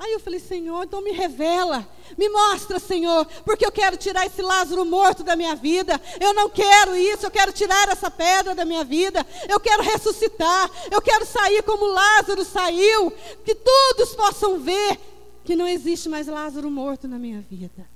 Aí 0.00 0.14
eu 0.14 0.20
falei, 0.20 0.40
Senhor, 0.40 0.82
então 0.82 1.02
me 1.02 1.12
revela, 1.12 1.86
me 2.16 2.26
mostra, 2.30 2.78
Senhor, 2.78 3.26
porque 3.44 3.66
eu 3.66 3.70
quero 3.70 3.98
tirar 3.98 4.24
esse 4.24 4.40
Lázaro 4.40 4.82
morto 4.86 5.22
da 5.22 5.36
minha 5.36 5.54
vida. 5.54 6.00
Eu 6.18 6.32
não 6.32 6.48
quero 6.48 6.96
isso, 6.96 7.26
eu 7.26 7.30
quero 7.30 7.52
tirar 7.52 7.86
essa 7.90 8.10
pedra 8.10 8.54
da 8.54 8.64
minha 8.64 8.82
vida. 8.82 9.26
Eu 9.46 9.60
quero 9.60 9.82
ressuscitar, 9.82 10.70
eu 10.90 11.02
quero 11.02 11.26
sair 11.26 11.62
como 11.64 11.84
Lázaro 11.84 12.42
saiu, 12.46 13.12
que 13.44 13.54
todos 13.54 14.14
possam 14.14 14.58
ver 14.58 14.98
que 15.44 15.54
não 15.54 15.68
existe 15.68 16.08
mais 16.08 16.26
Lázaro 16.26 16.70
morto 16.70 17.06
na 17.06 17.18
minha 17.18 17.42
vida. 17.42 17.86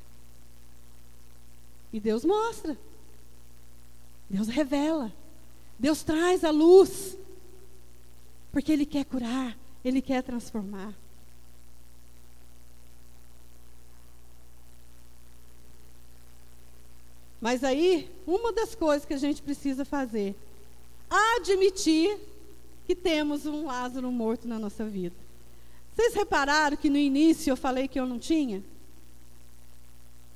E 1.90 1.98
Deus 1.98 2.22
mostra, 2.22 2.76
Deus 4.34 4.48
revela, 4.48 5.12
Deus 5.78 6.02
traz 6.02 6.42
a 6.42 6.50
luz, 6.50 7.16
porque 8.50 8.72
Ele 8.72 8.84
quer 8.84 9.04
curar, 9.04 9.56
Ele 9.84 10.02
quer 10.02 10.24
transformar. 10.24 10.92
Mas 17.40 17.62
aí, 17.62 18.10
uma 18.26 18.52
das 18.52 18.74
coisas 18.74 19.06
que 19.06 19.14
a 19.14 19.18
gente 19.18 19.40
precisa 19.40 19.84
fazer, 19.84 20.34
admitir 21.08 22.18
que 22.88 22.96
temos 22.96 23.46
um 23.46 23.66
Lázaro 23.66 24.10
morto 24.10 24.48
na 24.48 24.58
nossa 24.58 24.84
vida. 24.84 25.14
Vocês 25.94 26.12
repararam 26.12 26.76
que 26.76 26.90
no 26.90 26.98
início 26.98 27.52
eu 27.52 27.56
falei 27.56 27.86
que 27.86 28.00
eu 28.00 28.06
não 28.06 28.18
tinha? 28.18 28.64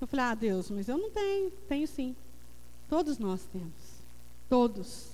Eu 0.00 0.06
falei, 0.06 0.24
ah, 0.24 0.34
Deus, 0.36 0.70
mas 0.70 0.88
eu 0.88 0.96
não 0.96 1.10
tenho. 1.10 1.50
Tenho 1.68 1.88
sim. 1.88 2.14
Todos 2.88 3.18
nós 3.18 3.42
temos. 3.52 3.77
Todos. 4.48 5.08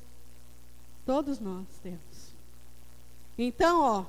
Todos 1.05 1.41
nós 1.41 1.67
temos. 1.83 2.35
Então, 3.37 3.81
ó, 3.81 4.05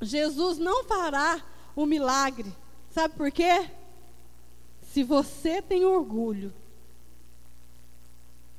Jesus 0.00 0.58
não 0.58 0.84
fará 0.84 1.42
o 1.74 1.84
milagre. 1.84 2.52
Sabe 2.90 3.14
por 3.14 3.30
quê? 3.30 3.68
Se 4.82 5.02
você 5.02 5.60
tem 5.60 5.84
orgulho 5.84 6.52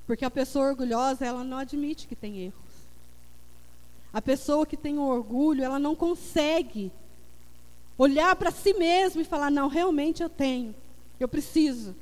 porque 0.06 0.26
a 0.26 0.32
pessoa 0.32 0.70
orgulhosa, 0.70 1.26
ela 1.26 1.44
não 1.44 1.58
admite 1.58 2.08
que 2.08 2.16
tem 2.16 2.40
erros. 2.40 2.62
A 4.12 4.22
pessoa 4.22 4.66
que 4.66 4.78
tem 4.78 5.00
orgulho, 5.00 5.64
ela 5.64 5.80
não 5.80 5.96
consegue 5.96 6.92
olhar 7.98 8.36
para 8.36 8.52
si 8.52 8.74
mesma 8.74 9.22
e 9.22 9.26
falar: 9.26 9.50
não, 9.50 9.68
realmente 9.68 10.22
eu 10.22 10.30
tenho, 10.30 10.76
eu 11.20 11.28
preciso. 11.28 11.96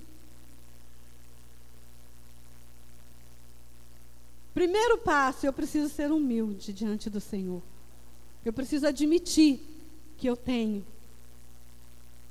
Primeiro 4.53 4.97
passo, 4.97 5.45
eu 5.45 5.53
preciso 5.53 5.93
ser 5.93 6.11
humilde 6.11 6.73
diante 6.73 7.09
do 7.09 7.21
Senhor. 7.21 7.61
Eu 8.43 8.51
preciso 8.51 8.87
admitir 8.87 9.59
que 10.17 10.27
eu 10.27 10.35
tenho 10.35 10.85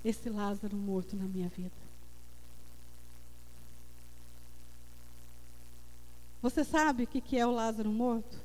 esse 0.05 0.29
Lázaro 0.29 0.77
morto 0.77 1.17
na 1.17 1.25
minha 1.25 1.49
vida. 1.49 1.81
Você 6.43 6.65
sabe 6.65 7.05
o 7.05 7.07
que 7.07 7.37
é 7.37 7.47
o 7.47 7.51
Lázaro 7.51 7.91
morto? 7.91 8.39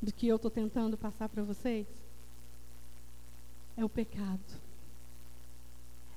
Do 0.00 0.12
que 0.12 0.28
eu 0.28 0.36
estou 0.36 0.50
tentando 0.50 0.96
passar 0.96 1.28
para 1.28 1.42
vocês? 1.42 1.86
É 3.76 3.84
o 3.84 3.88
pecado. 3.88 4.40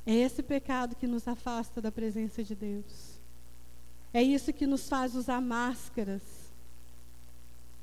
É 0.05 0.13
esse 0.13 0.43
pecado 0.43 0.95
que 0.95 1.07
nos 1.07 1.27
afasta 1.27 1.81
da 1.81 1.91
presença 1.91 2.43
de 2.43 2.55
Deus. 2.55 3.12
É 4.13 4.21
isso 4.21 4.53
que 4.53 4.67
nos 4.67 4.87
faz 4.87 5.15
usar 5.15 5.41
máscaras. 5.41 6.21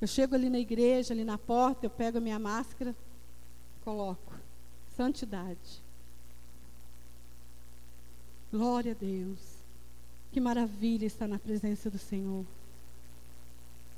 Eu 0.00 0.06
chego 0.06 0.34
ali 0.34 0.48
na 0.48 0.58
igreja, 0.58 1.12
ali 1.12 1.24
na 1.24 1.36
porta, 1.36 1.84
eu 1.84 1.90
pego 1.90 2.18
a 2.18 2.20
minha 2.20 2.38
máscara, 2.38 2.94
coloco. 3.84 4.32
Santidade. 4.96 5.82
Glória 8.50 8.92
a 8.92 8.94
Deus. 8.94 9.38
Que 10.32 10.40
maravilha 10.40 11.04
estar 11.04 11.26
na 11.26 11.38
presença 11.38 11.90
do 11.90 11.98
Senhor. 11.98 12.46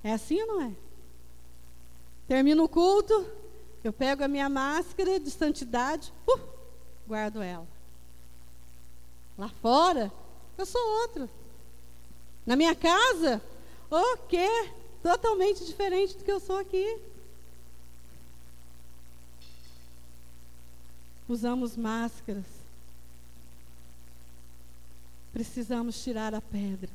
É 0.02 0.12
assim 0.12 0.40
ou 0.40 0.46
não 0.46 0.62
é? 0.62 0.72
Termino 2.26 2.64
o 2.64 2.68
culto, 2.68 3.26
eu 3.84 3.92
pego 3.92 4.24
a 4.24 4.28
minha 4.28 4.48
máscara 4.48 5.20
de 5.20 5.30
santidade, 5.30 6.12
uh, 6.26 6.40
guardo 7.06 7.42
ela. 7.42 7.66
Lá 9.36 9.48
fora, 9.48 10.10
eu 10.56 10.64
sou 10.64 10.80
outro. 11.02 11.28
Na 12.44 12.56
minha 12.56 12.74
casa, 12.74 13.40
o 13.90 14.16
quê? 14.28 14.48
Totalmente 15.02 15.64
diferente 15.64 16.16
do 16.16 16.24
que 16.24 16.32
eu 16.32 16.40
sou 16.40 16.58
aqui. 16.58 16.98
Usamos 21.28 21.76
máscaras. 21.76 22.44
Precisamos 25.32 26.02
tirar 26.02 26.34
a 26.34 26.40
pedra 26.40 26.90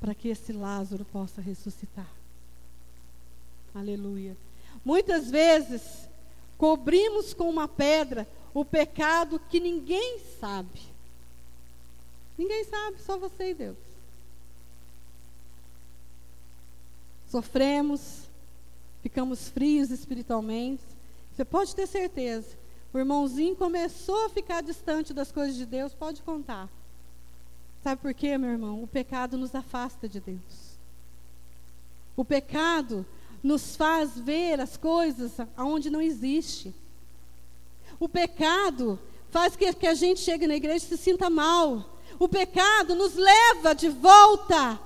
para 0.00 0.14
que 0.14 0.28
esse 0.28 0.52
Lázaro 0.52 1.04
possa 1.06 1.40
ressuscitar. 1.40 2.10
Aleluia. 3.74 4.36
Muitas 4.84 5.30
vezes 5.30 6.08
cobrimos 6.56 7.34
com 7.34 7.48
uma 7.48 7.66
pedra 7.66 8.28
o 8.52 8.64
pecado 8.64 9.40
que 9.50 9.60
ninguém 9.60 10.20
sabe. 10.40 10.80
Ninguém 12.36 12.64
sabe, 12.64 13.00
só 13.02 13.18
você 13.18 13.50
e 13.50 13.54
Deus. 13.54 13.89
Sofremos, 17.30 18.28
ficamos 19.02 19.48
frios 19.48 19.90
espiritualmente. 19.90 20.82
Você 21.32 21.44
pode 21.44 21.76
ter 21.76 21.86
certeza. 21.86 22.58
O 22.92 22.98
irmãozinho 22.98 23.54
começou 23.54 24.26
a 24.26 24.30
ficar 24.30 24.62
distante 24.62 25.14
das 25.14 25.30
coisas 25.30 25.54
de 25.54 25.64
Deus, 25.64 25.94
pode 25.94 26.22
contar. 26.22 26.68
Sabe 27.84 28.02
por 28.02 28.12
quê, 28.12 28.36
meu 28.36 28.50
irmão? 28.50 28.82
O 28.82 28.86
pecado 28.86 29.38
nos 29.38 29.54
afasta 29.54 30.08
de 30.08 30.18
Deus. 30.18 30.76
O 32.16 32.24
pecado 32.24 33.06
nos 33.44 33.76
faz 33.76 34.18
ver 34.18 34.60
as 34.60 34.76
coisas 34.76 35.32
aonde 35.56 35.88
não 35.88 36.02
existe. 36.02 36.74
O 38.00 38.08
pecado 38.08 38.98
faz 39.30 39.54
que, 39.54 39.72
que 39.72 39.86
a 39.86 39.94
gente 39.94 40.18
chegue 40.18 40.48
na 40.48 40.56
igreja 40.56 40.84
e 40.84 40.88
se 40.88 40.98
sinta 40.98 41.30
mal. 41.30 41.96
O 42.18 42.28
pecado 42.28 42.96
nos 42.96 43.14
leva 43.14 43.72
de 43.72 43.88
volta 43.88 44.80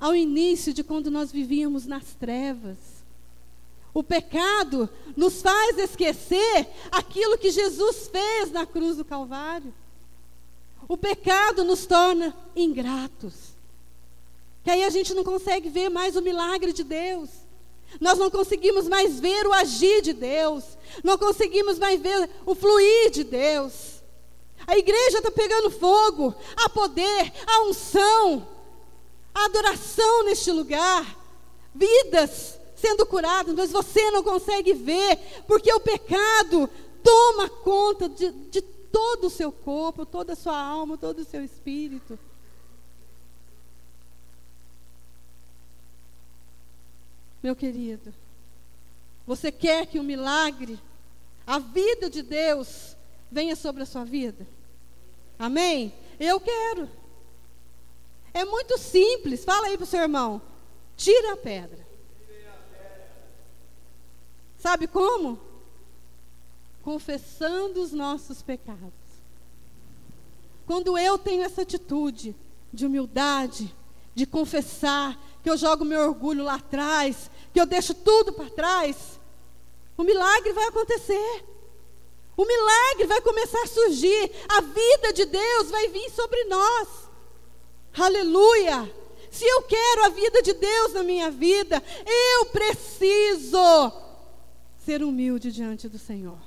ao 0.00 0.14
início 0.14 0.72
de 0.72 0.84
quando 0.84 1.10
nós 1.10 1.32
vivíamos 1.32 1.86
nas 1.86 2.14
trevas. 2.14 2.76
O 3.92 4.02
pecado 4.02 4.88
nos 5.16 5.42
faz 5.42 5.78
esquecer 5.78 6.68
aquilo 6.90 7.38
que 7.38 7.50
Jesus 7.50 8.08
fez 8.08 8.52
na 8.52 8.64
cruz 8.64 8.96
do 8.96 9.04
Calvário. 9.04 9.74
O 10.86 10.96
pecado 10.96 11.64
nos 11.64 11.84
torna 11.86 12.36
ingratos. 12.54 13.34
Que 14.62 14.70
aí 14.70 14.84
a 14.84 14.90
gente 14.90 15.14
não 15.14 15.24
consegue 15.24 15.68
ver 15.68 15.88
mais 15.88 16.16
o 16.16 16.22
milagre 16.22 16.72
de 16.72 16.84
Deus. 16.84 17.30
Nós 18.00 18.18
não 18.18 18.30
conseguimos 18.30 18.86
mais 18.86 19.18
ver 19.18 19.46
o 19.46 19.52
agir 19.52 20.02
de 20.02 20.12
Deus. 20.12 20.64
Não 21.02 21.18
conseguimos 21.18 21.78
mais 21.78 22.00
ver 22.00 22.30
o 22.46 22.54
fluir 22.54 23.10
de 23.10 23.24
Deus. 23.24 24.02
A 24.66 24.76
igreja 24.76 25.18
está 25.18 25.30
pegando 25.30 25.70
fogo. 25.70 26.34
Há 26.56 26.68
poder, 26.68 27.32
há 27.46 27.62
unção, 27.62 28.46
adoração 29.44 30.24
neste 30.24 30.50
lugar. 30.50 31.16
Vidas 31.74 32.58
sendo 32.76 33.04
curadas, 33.06 33.54
mas 33.54 33.72
você 33.72 34.10
não 34.10 34.22
consegue 34.22 34.72
ver, 34.72 35.18
porque 35.46 35.72
o 35.72 35.80
pecado 35.80 36.70
toma 37.02 37.48
conta 37.48 38.08
de, 38.08 38.30
de 38.30 38.62
todo 38.62 39.26
o 39.26 39.30
seu 39.30 39.50
corpo, 39.50 40.06
toda 40.06 40.32
a 40.32 40.36
sua 40.36 40.58
alma, 40.58 40.96
todo 40.96 41.20
o 41.20 41.24
seu 41.24 41.44
espírito. 41.44 42.18
Meu 47.42 47.54
querido, 47.54 48.12
você 49.26 49.52
quer 49.52 49.86
que 49.86 49.98
o 49.98 50.04
milagre, 50.04 50.78
a 51.46 51.58
vida 51.58 52.10
de 52.10 52.22
Deus, 52.22 52.96
venha 53.30 53.54
sobre 53.54 53.82
a 53.82 53.86
sua 53.86 54.04
vida? 54.04 54.46
Amém? 55.38 55.94
Eu 56.18 56.40
quero. 56.40 56.88
É 58.32 58.44
muito 58.44 58.78
simples. 58.78 59.44
Fala 59.44 59.66
aí 59.66 59.76
para 59.76 59.84
o 59.84 59.86
seu 59.86 60.00
irmão. 60.00 60.40
Tira 60.96 61.32
a 61.32 61.36
pedra. 61.36 61.86
Sabe 64.58 64.86
como? 64.86 65.38
Confessando 66.82 67.80
os 67.80 67.92
nossos 67.92 68.42
pecados. 68.42 68.92
Quando 70.66 70.98
eu 70.98 71.16
tenho 71.16 71.42
essa 71.42 71.62
atitude, 71.62 72.34
de 72.72 72.86
humildade, 72.86 73.74
de 74.14 74.26
confessar 74.26 75.18
que 75.42 75.48
eu 75.48 75.56
jogo 75.56 75.84
meu 75.84 76.00
orgulho 76.00 76.44
lá 76.44 76.56
atrás, 76.56 77.30
que 77.52 77.60
eu 77.60 77.66
deixo 77.66 77.94
tudo 77.94 78.32
para 78.32 78.50
trás, 78.50 79.18
o 79.96 80.04
milagre 80.04 80.52
vai 80.52 80.66
acontecer. 80.66 81.44
O 82.36 82.44
milagre 82.44 83.06
vai 83.06 83.20
começar 83.20 83.60
a 83.62 83.66
surgir. 83.66 84.30
A 84.48 84.60
vida 84.60 85.12
de 85.12 85.24
Deus 85.24 85.70
vai 85.70 85.88
vir 85.88 86.08
sobre 86.10 86.44
nós. 86.44 86.88
Aleluia! 87.96 88.92
Se 89.30 89.44
eu 89.44 89.62
quero 89.62 90.04
a 90.04 90.08
vida 90.08 90.42
de 90.42 90.54
Deus 90.54 90.94
na 90.94 91.02
minha 91.02 91.30
vida, 91.30 91.82
eu 92.06 92.46
preciso 92.46 93.92
ser 94.84 95.02
humilde 95.02 95.52
diante 95.52 95.88
do 95.88 95.98
Senhor. 95.98 96.38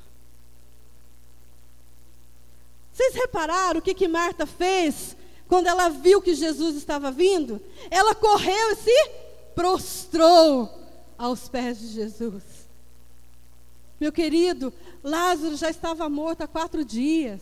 Vocês 2.92 3.16
repararam 3.16 3.80
o 3.80 3.84
que, 3.84 3.94
que 3.94 4.08
Marta 4.08 4.46
fez 4.46 5.16
quando 5.48 5.68
ela 5.68 5.90
viu 5.90 6.22
que 6.22 6.34
Jesus 6.34 6.76
estava 6.76 7.12
vindo? 7.12 7.62
Ela 7.90 8.16
correu 8.16 8.72
e 8.72 8.76
se 8.76 9.10
prostrou 9.54 10.70
aos 11.18 11.48
pés 11.48 11.80
de 11.80 11.88
Jesus. 11.88 12.44
Meu 14.00 14.12
querido, 14.12 14.74
Lázaro 15.04 15.56
já 15.56 15.70
estava 15.70 16.10
morto 16.10 16.42
há 16.42 16.48
quatro 16.48 16.84
dias. 16.84 17.40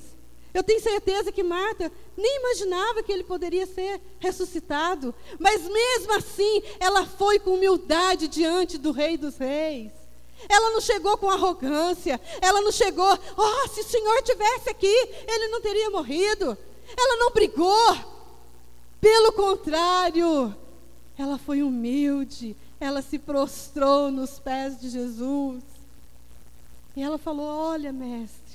Eu 0.53 0.63
tenho 0.63 0.81
certeza 0.81 1.31
que 1.31 1.43
Marta 1.43 1.91
nem 2.17 2.37
imaginava 2.37 3.03
que 3.03 3.11
ele 3.11 3.23
poderia 3.23 3.67
ser 3.67 4.01
ressuscitado, 4.19 5.13
mas 5.37 5.61
mesmo 5.61 6.13
assim, 6.13 6.63
ela 6.79 7.05
foi 7.05 7.39
com 7.39 7.51
humildade 7.51 8.27
diante 8.27 8.77
do 8.77 8.91
Rei 8.91 9.17
dos 9.17 9.37
Reis. 9.37 9.91
Ela 10.47 10.71
não 10.71 10.81
chegou 10.81 11.17
com 11.17 11.29
arrogância, 11.29 12.19
ela 12.41 12.61
não 12.61 12.71
chegou, 12.71 13.17
oh, 13.37 13.67
se 13.69 13.81
o 13.81 13.83
Senhor 13.83 14.21
tivesse 14.23 14.69
aqui, 14.69 14.87
ele 15.27 15.49
não 15.49 15.61
teria 15.61 15.89
morrido. 15.89 16.57
Ela 16.97 17.17
não 17.17 17.31
brigou, 17.31 17.95
pelo 18.99 19.31
contrário, 19.33 20.55
ela 21.17 21.37
foi 21.37 21.61
humilde, 21.61 22.55
ela 22.79 23.01
se 23.01 23.19
prostrou 23.19 24.09
nos 24.09 24.39
pés 24.39 24.79
de 24.79 24.89
Jesus. 24.89 25.63
E 26.95 27.03
ela 27.03 27.17
falou: 27.17 27.45
Olha, 27.45 27.93
mestre, 27.93 28.48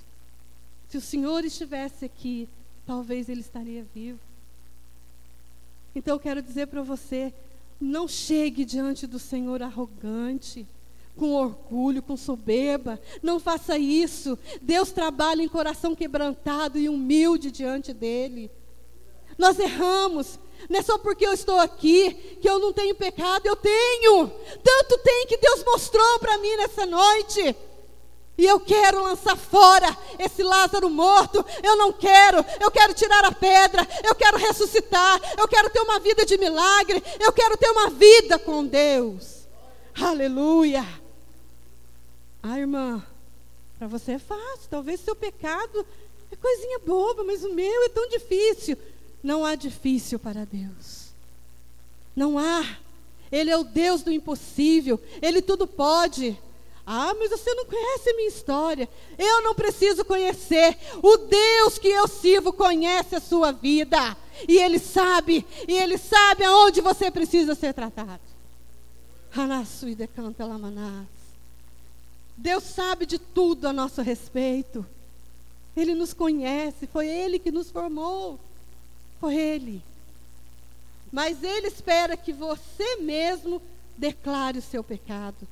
se 0.94 0.98
o 0.98 1.00
Senhor 1.00 1.44
estivesse 1.44 2.04
aqui, 2.04 2.48
talvez 2.86 3.28
ele 3.28 3.40
estaria 3.40 3.84
vivo. 3.92 4.20
Então 5.92 6.14
eu 6.14 6.20
quero 6.20 6.40
dizer 6.40 6.68
para 6.68 6.82
você: 6.82 7.34
não 7.80 8.06
chegue 8.06 8.64
diante 8.64 9.04
do 9.04 9.18
Senhor 9.18 9.60
arrogante, 9.60 10.64
com 11.16 11.32
orgulho, 11.32 12.00
com 12.00 12.16
soberba. 12.16 13.00
Não 13.20 13.40
faça 13.40 13.76
isso. 13.76 14.38
Deus 14.62 14.92
trabalha 14.92 15.42
em 15.42 15.48
coração 15.48 15.96
quebrantado 15.96 16.78
e 16.78 16.88
humilde 16.88 17.50
diante 17.50 17.92
dele. 17.92 18.48
Nós 19.36 19.58
erramos. 19.58 20.38
Não 20.70 20.78
é 20.78 20.82
só 20.82 20.96
porque 20.96 21.26
eu 21.26 21.32
estou 21.32 21.58
aqui 21.58 22.38
que 22.40 22.48
eu 22.48 22.60
não 22.60 22.72
tenho 22.72 22.94
pecado, 22.94 23.46
eu 23.46 23.56
tenho. 23.56 24.30
Tanto 24.62 24.98
tem 24.98 25.26
que 25.26 25.38
Deus 25.38 25.64
mostrou 25.64 26.20
para 26.20 26.38
mim 26.38 26.56
nessa 26.56 26.86
noite. 26.86 27.56
E 28.36 28.44
eu 28.44 28.58
quero 28.58 29.02
lançar 29.02 29.36
fora 29.36 29.96
esse 30.18 30.42
Lázaro 30.42 30.90
morto. 30.90 31.44
Eu 31.62 31.76
não 31.76 31.92
quero. 31.92 32.44
Eu 32.60 32.70
quero 32.70 32.92
tirar 32.92 33.24
a 33.24 33.32
pedra. 33.32 33.86
Eu 34.02 34.14
quero 34.14 34.36
ressuscitar. 34.36 35.20
Eu 35.38 35.46
quero 35.46 35.70
ter 35.70 35.80
uma 35.80 36.00
vida 36.00 36.26
de 36.26 36.36
milagre. 36.36 37.02
Eu 37.20 37.32
quero 37.32 37.56
ter 37.56 37.70
uma 37.70 37.90
vida 37.90 38.38
com 38.38 38.66
Deus. 38.66 39.46
Aleluia. 40.00 40.84
Ah, 42.42 42.58
irmã, 42.58 43.02
para 43.78 43.86
você 43.86 44.12
é 44.12 44.18
fácil. 44.18 44.68
Talvez 44.68 45.00
seu 45.00 45.14
pecado 45.14 45.86
é 46.30 46.36
coisinha 46.36 46.80
boba, 46.80 47.22
mas 47.22 47.44
o 47.44 47.54
meu 47.54 47.84
é 47.84 47.88
tão 47.88 48.08
difícil. 48.08 48.76
Não 49.22 49.44
há 49.44 49.54
difícil 49.54 50.18
para 50.18 50.44
Deus. 50.44 51.04
Não 52.16 52.36
há. 52.36 52.78
Ele 53.30 53.50
é 53.50 53.56
o 53.56 53.64
Deus 53.64 54.02
do 54.02 54.12
impossível. 54.12 55.00
Ele 55.22 55.40
tudo 55.40 55.66
pode. 55.66 56.36
Ah, 56.86 57.14
mas 57.18 57.30
você 57.30 57.54
não 57.54 57.64
conhece 57.64 58.10
a 58.10 58.14
minha 58.14 58.28
história. 58.28 58.88
Eu 59.18 59.42
não 59.42 59.54
preciso 59.54 60.04
conhecer. 60.04 60.76
O 61.02 61.16
Deus 61.16 61.78
que 61.78 61.88
eu 61.88 62.06
sirvo 62.06 62.52
conhece 62.52 63.16
a 63.16 63.20
sua 63.20 63.52
vida. 63.52 64.16
E 64.48 64.58
Ele 64.58 64.78
sabe, 64.78 65.46
e 65.66 65.72
Ele 65.72 65.96
sabe 65.96 66.44
aonde 66.44 66.80
você 66.80 67.10
precisa 67.10 67.54
ser 67.54 67.72
tratado. 67.72 68.20
Deus 72.36 72.64
sabe 72.64 73.06
de 73.06 73.18
tudo 73.18 73.66
a 73.66 73.72
nosso 73.72 74.02
respeito. 74.02 74.84
Ele 75.76 75.94
nos 75.94 76.12
conhece, 76.12 76.86
foi 76.86 77.08
Ele 77.08 77.38
que 77.38 77.50
nos 77.50 77.70
formou. 77.70 78.38
Foi 79.20 79.34
Ele. 79.34 79.82
Mas 81.10 81.42
Ele 81.42 81.68
espera 81.68 82.16
que 82.16 82.32
você 82.32 82.96
mesmo 82.96 83.62
declare 83.96 84.58
o 84.58 84.62
seu 84.62 84.84
pecado. 84.84 85.48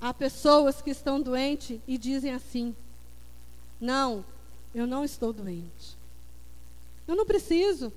Há 0.00 0.12
pessoas 0.12 0.82
que 0.82 0.90
estão 0.90 1.20
doentes 1.20 1.80
e 1.86 1.96
dizem 1.96 2.32
assim: 2.32 2.74
Não, 3.80 4.24
eu 4.74 4.86
não 4.86 5.04
estou 5.04 5.32
doente. 5.32 5.96
Eu 7.06 7.16
não 7.16 7.24
preciso. 7.24 7.92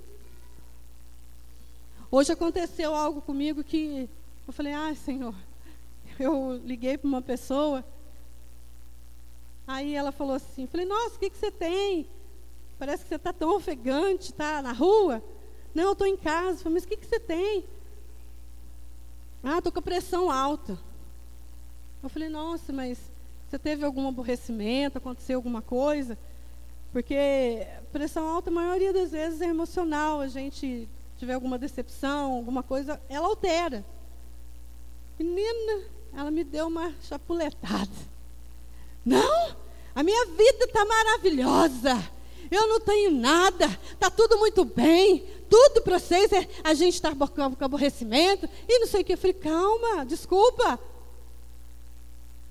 Hoje 2.10 2.32
aconteceu 2.32 2.96
algo 2.96 3.22
comigo 3.22 3.64
que 3.64 4.10
eu 4.48 4.54
falei: 4.54 4.74
Ai, 4.74 4.96
Senhor. 4.96 5.36
Eu 6.20 6.60
liguei 6.66 6.98
para 6.98 7.08
uma 7.08 7.22
pessoa. 7.22 7.86
Aí 9.68 9.94
ela 9.94 10.12
falou 10.12 10.36
assim: 10.36 10.66
Falei, 10.68 10.86
nossa, 10.86 11.16
o 11.16 11.20
que, 11.20 11.30
que 11.30 11.38
você 11.38 11.52
tem? 11.52 12.08
Parece 12.80 13.04
que 13.04 13.10
você 13.10 13.16
está 13.16 13.34
tão 13.34 13.56
ofegante, 13.56 14.32
está 14.32 14.62
na 14.62 14.72
rua. 14.72 15.24
Não, 15.74 15.84
eu 15.86 15.92
estou 15.94 16.08
em 16.08 16.18
casa. 16.18 16.60
falei, 16.60 16.76
mas 16.76 16.84
o 16.84 16.88
que, 16.88 16.98
que 16.98 17.06
você 17.06 17.20
tem? 17.20 17.66
Ah, 19.44 19.58
estou 19.58 19.72
com 19.72 19.80
a 19.80 19.84
pressão 19.84 20.32
alta. 20.32 20.80
Eu 22.02 22.10
falei, 22.10 22.30
nossa, 22.30 22.72
mas 22.72 23.00
você 23.50 23.58
teve 23.58 23.86
algum 23.86 24.08
aborrecimento, 24.08 24.98
aconteceu 24.98 25.38
alguma 25.38 25.62
coisa? 25.62 26.18
Porque 26.92 27.66
pressão 27.92 28.28
alta, 28.28 28.50
a 28.50 28.54
maioria 28.54 28.94
das 28.94 29.12
vezes, 29.12 29.42
é 29.42 29.46
emocional. 29.46 30.20
A 30.20 30.28
gente 30.28 30.88
tiver 31.18 31.34
alguma 31.34 31.58
decepção, 31.58 32.34
alguma 32.34 32.64
coisa, 32.64 33.02
ela 33.10 33.28
altera. 33.28 33.86
Menina, 35.18 35.84
ela 36.14 36.32
me 36.32 36.44
deu 36.44 36.68
uma 36.68 36.94
chapuletada. 37.04 37.90
Não, 39.04 39.56
a 39.96 40.04
minha 40.04 40.26
vida 40.26 40.66
está 40.66 40.86
maravilhosa. 40.86 42.12
Eu 42.50 42.66
não 42.68 42.80
tenho 42.80 43.12
nada, 43.12 43.66
está 43.92 44.10
tudo 44.10 44.38
muito 44.38 44.64
bem, 44.64 45.26
tudo 45.50 45.82
para 45.82 46.00
vocês 46.00 46.32
é 46.32 46.48
a 46.64 46.74
gente 46.74 46.94
está 46.94 47.14
com 47.14 47.66
aborrecimento 47.66 48.48
e 48.68 48.80
não 48.80 48.88
sei 48.88 49.02
o 49.02 49.04
que. 49.04 49.14
Eu 49.14 49.18
falei, 49.18 49.34
calma, 49.34 50.06
desculpa, 50.06 50.80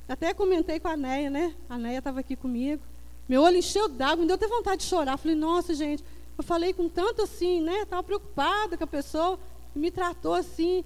até 0.08 0.32
comentei 0.32 0.78
com 0.78 0.88
a 0.88 0.96
Neia, 0.96 1.28
né? 1.28 1.54
A 1.68 1.76
Neia 1.76 1.98
estava 1.98 2.20
aqui 2.20 2.36
comigo. 2.36 2.82
Meu 3.28 3.42
olho 3.42 3.56
encheu 3.56 3.88
d'água, 3.88 4.18
me 4.18 4.26
deu 4.26 4.36
até 4.36 4.46
vontade 4.46 4.82
de 4.82 4.88
chorar. 4.88 5.16
Falei, 5.16 5.36
nossa, 5.36 5.74
gente, 5.74 6.04
eu 6.38 6.44
falei 6.44 6.72
com 6.72 6.88
tanto 6.88 7.22
assim, 7.22 7.60
né? 7.60 7.82
Estava 7.82 8.02
preocupada 8.04 8.76
com 8.76 8.84
a 8.84 8.86
pessoa, 8.86 9.38
me 9.74 9.90
tratou 9.90 10.34
assim. 10.34 10.84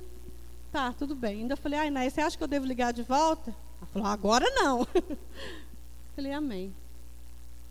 Tá, 0.73 0.93
tudo 0.93 1.15
bem. 1.15 1.43
Ainda 1.43 1.55
falei, 1.55 1.79
ai, 1.79 1.91
Neia, 1.91 2.09
você 2.09 2.21
acha 2.23 2.39
que 2.39 2.43
eu 2.43 2.49
devo 2.49 2.65
ligar 2.65 2.93
de 2.93 3.03
volta? 3.03 3.55
Ela 3.79 3.87
falou, 3.93 4.09
agora 4.09 4.47
não. 4.53 4.87
falei, 6.17 6.33
amém. 6.33 6.75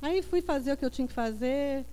Aí 0.02 0.22
fui 0.22 0.42
fazer 0.42 0.74
o 0.74 0.78
que 0.78 0.86
eu 0.86 0.92
tinha 0.92 1.08
que 1.08 1.14
fazer. 1.14 1.84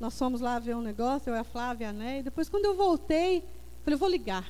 Nós 0.00 0.18
fomos 0.18 0.40
lá 0.40 0.58
ver 0.58 0.74
um 0.74 0.82
negócio, 0.82 1.30
eu 1.30 1.36
e 1.36 1.38
a 1.38 1.44
Flávia 1.44 1.84
e 1.84 1.88
a 1.88 1.92
Neia. 1.92 2.22
Depois, 2.24 2.48
quando 2.48 2.64
eu 2.64 2.74
voltei, 2.74 3.44
falei, 3.84 3.96
vou 3.96 4.08
ligar. 4.08 4.44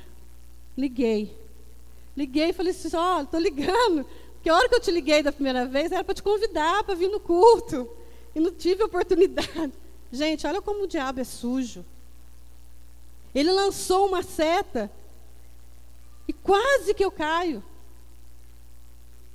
Liguei. 0.76 1.37
Liguei 2.16 2.48
e 2.48 2.52
falei 2.52 2.72
assim, 2.72 2.96
ó, 2.96 3.18
oh, 3.18 3.22
estou 3.22 3.38
ligando 3.38 4.06
porque 4.38 4.48
a 4.48 4.55
hora 4.55 4.68
que 4.68 4.74
eu 4.77 4.81
te 4.81 4.90
liguei 4.92 5.22
da 5.22 5.33
primeira 5.33 5.66
vez 5.66 5.90
era 5.90 6.05
para 6.05 6.14
te 6.14 6.22
convidar 6.22 6.85
para 6.85 6.94
vir 6.94 7.09
no 7.09 7.18
culto. 7.18 7.90
E 8.35 8.40
não 8.40 8.53
tive 8.53 8.85
oportunidade. 8.85 9.72
Gente, 10.12 10.46
olha 10.46 10.62
como 10.62 10.85
o 10.85 10.87
diabo 10.87 11.20
é 11.20 11.24
sujo. 11.24 11.85
Ele 13.35 13.51
lançou 13.51 14.07
uma 14.07 14.22
seta 14.22 14.90
e 16.27 16.33
quase 16.33 16.94
que 16.94 17.05
eu 17.05 17.11
caio. 17.11 17.62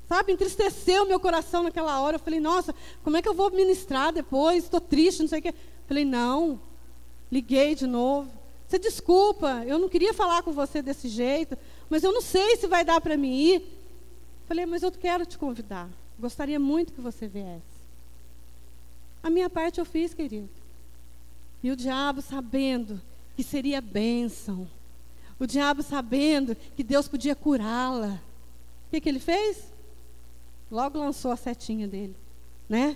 Sabe, 0.08 0.32
entristeceu 0.32 1.06
meu 1.06 1.20
coração 1.20 1.64
naquela 1.64 2.00
hora. 2.00 2.16
Eu 2.16 2.20
falei, 2.20 2.40
nossa, 2.40 2.74
como 3.04 3.18
é 3.18 3.22
que 3.22 3.28
eu 3.28 3.34
vou 3.34 3.52
ministrar 3.52 4.14
depois? 4.14 4.64
Estou 4.64 4.80
triste, 4.80 5.22
não 5.22 5.28
sei 5.28 5.40
o 5.40 5.42
quê. 5.42 5.54
Falei, 5.86 6.06
não. 6.06 6.62
Liguei 7.32 7.76
de 7.76 7.86
novo. 7.86 8.32
Você 8.68 8.80
desculpa, 8.80 9.64
eu 9.68 9.78
não 9.78 9.90
queria 9.90 10.14
falar 10.14 10.44
com 10.44 10.52
você 10.52 10.82
desse 10.82 11.08
jeito, 11.08 11.58
mas 11.90 12.04
eu 12.04 12.12
não 12.12 12.22
sei 12.22 12.56
se 12.56 12.68
vai 12.68 12.86
dar 12.86 13.02
para 13.02 13.18
mim 13.18 13.34
ir. 13.34 13.83
Falei, 14.54 14.68
mas 14.68 14.84
eu 14.84 14.92
quero 14.92 15.26
te 15.26 15.36
convidar. 15.36 15.90
Gostaria 16.20 16.60
muito 16.60 16.94
que 16.94 17.02
você 17.02 17.28
viesse. 17.28 17.64
A 19.24 19.28
minha 19.28 19.50
parte 19.50 19.80
eu 19.80 19.86
fiz, 19.86 20.14
querido. 20.14 20.48
E 21.64 21.72
o 21.72 21.76
diabo 21.76 22.22
sabendo 22.22 23.02
que 23.36 23.42
seria 23.42 23.82
bênção. 23.82 24.70
O 25.40 25.48
diabo 25.48 25.82
sabendo 25.82 26.56
que 26.76 26.84
Deus 26.84 27.08
podia 27.08 27.36
curá-la. 27.36 28.22
O 28.86 28.92
que, 28.92 29.02
que 29.02 29.10
ele 29.10 29.18
fez? 29.20 29.74
Logo 30.70 31.00
lançou 31.00 31.32
a 31.32 31.36
setinha 31.36 31.88
dele. 31.88 32.16
Né? 32.70 32.96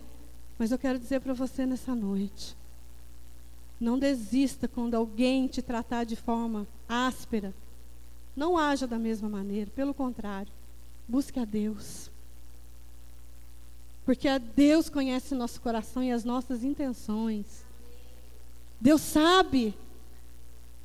Mas 0.60 0.72
eu 0.72 0.78
quero 0.78 1.00
dizer 1.00 1.22
para 1.22 1.34
você 1.34 1.66
nessa 1.66 1.96
noite. 1.96 2.56
Não 3.80 3.98
desista 3.98 4.68
quando 4.68 4.94
alguém 4.94 5.48
te 5.48 5.64
tratar 5.64 6.04
de 6.04 6.16
forma 6.16 6.68
áspera. 6.88 7.52
Não 8.36 8.60
haja 8.60 8.86
da 8.86 9.00
mesma 9.00 9.28
maneira, 9.28 9.72
pelo 9.72 9.92
contrário, 9.92 10.54
busque 11.08 11.40
a 11.40 11.46
Deus. 11.46 12.12
Porque 14.06 14.28
a 14.28 14.38
Deus 14.38 14.90
conhece 14.90 15.36
nosso 15.36 15.60
coração 15.62 16.04
e 16.04 16.12
as 16.12 16.24
nossas 16.24 16.64
intenções. 16.64 17.66
Deus 18.80 19.02
sabe 19.02 19.76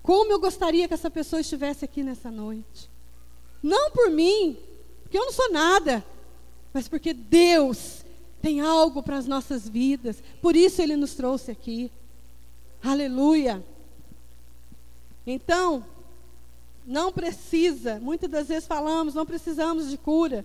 como 0.02 0.32
eu 0.32 0.40
gostaria 0.40 0.88
que 0.88 0.94
essa 0.94 1.11
pessoa 1.11 1.40
estivesse 1.40 1.85
aqui 1.85 2.02
nessa 2.02 2.30
noite. 2.30 2.90
Não 3.62 3.90
por 3.90 4.11
mim, 4.11 4.58
porque 5.02 5.16
eu 5.16 5.24
não 5.24 5.32
sou 5.32 5.52
nada, 5.52 6.04
mas 6.72 6.88
porque 6.88 7.12
Deus 7.12 8.04
tem 8.40 8.61
algo 8.61 9.02
para 9.02 9.16
as 9.16 9.26
nossas 9.26 9.68
vidas. 9.68 10.22
Por 10.40 10.56
isso 10.56 10.82
Ele 10.82 10.96
nos 10.96 11.14
trouxe 11.14 11.50
aqui. 11.50 11.92
Aleluia. 12.82 13.64
Então, 15.24 15.85
não 16.86 17.12
precisa, 17.12 17.98
muitas 18.00 18.30
das 18.30 18.48
vezes 18.48 18.66
falamos, 18.66 19.14
não 19.14 19.26
precisamos 19.26 19.90
de 19.90 19.96
cura. 19.96 20.44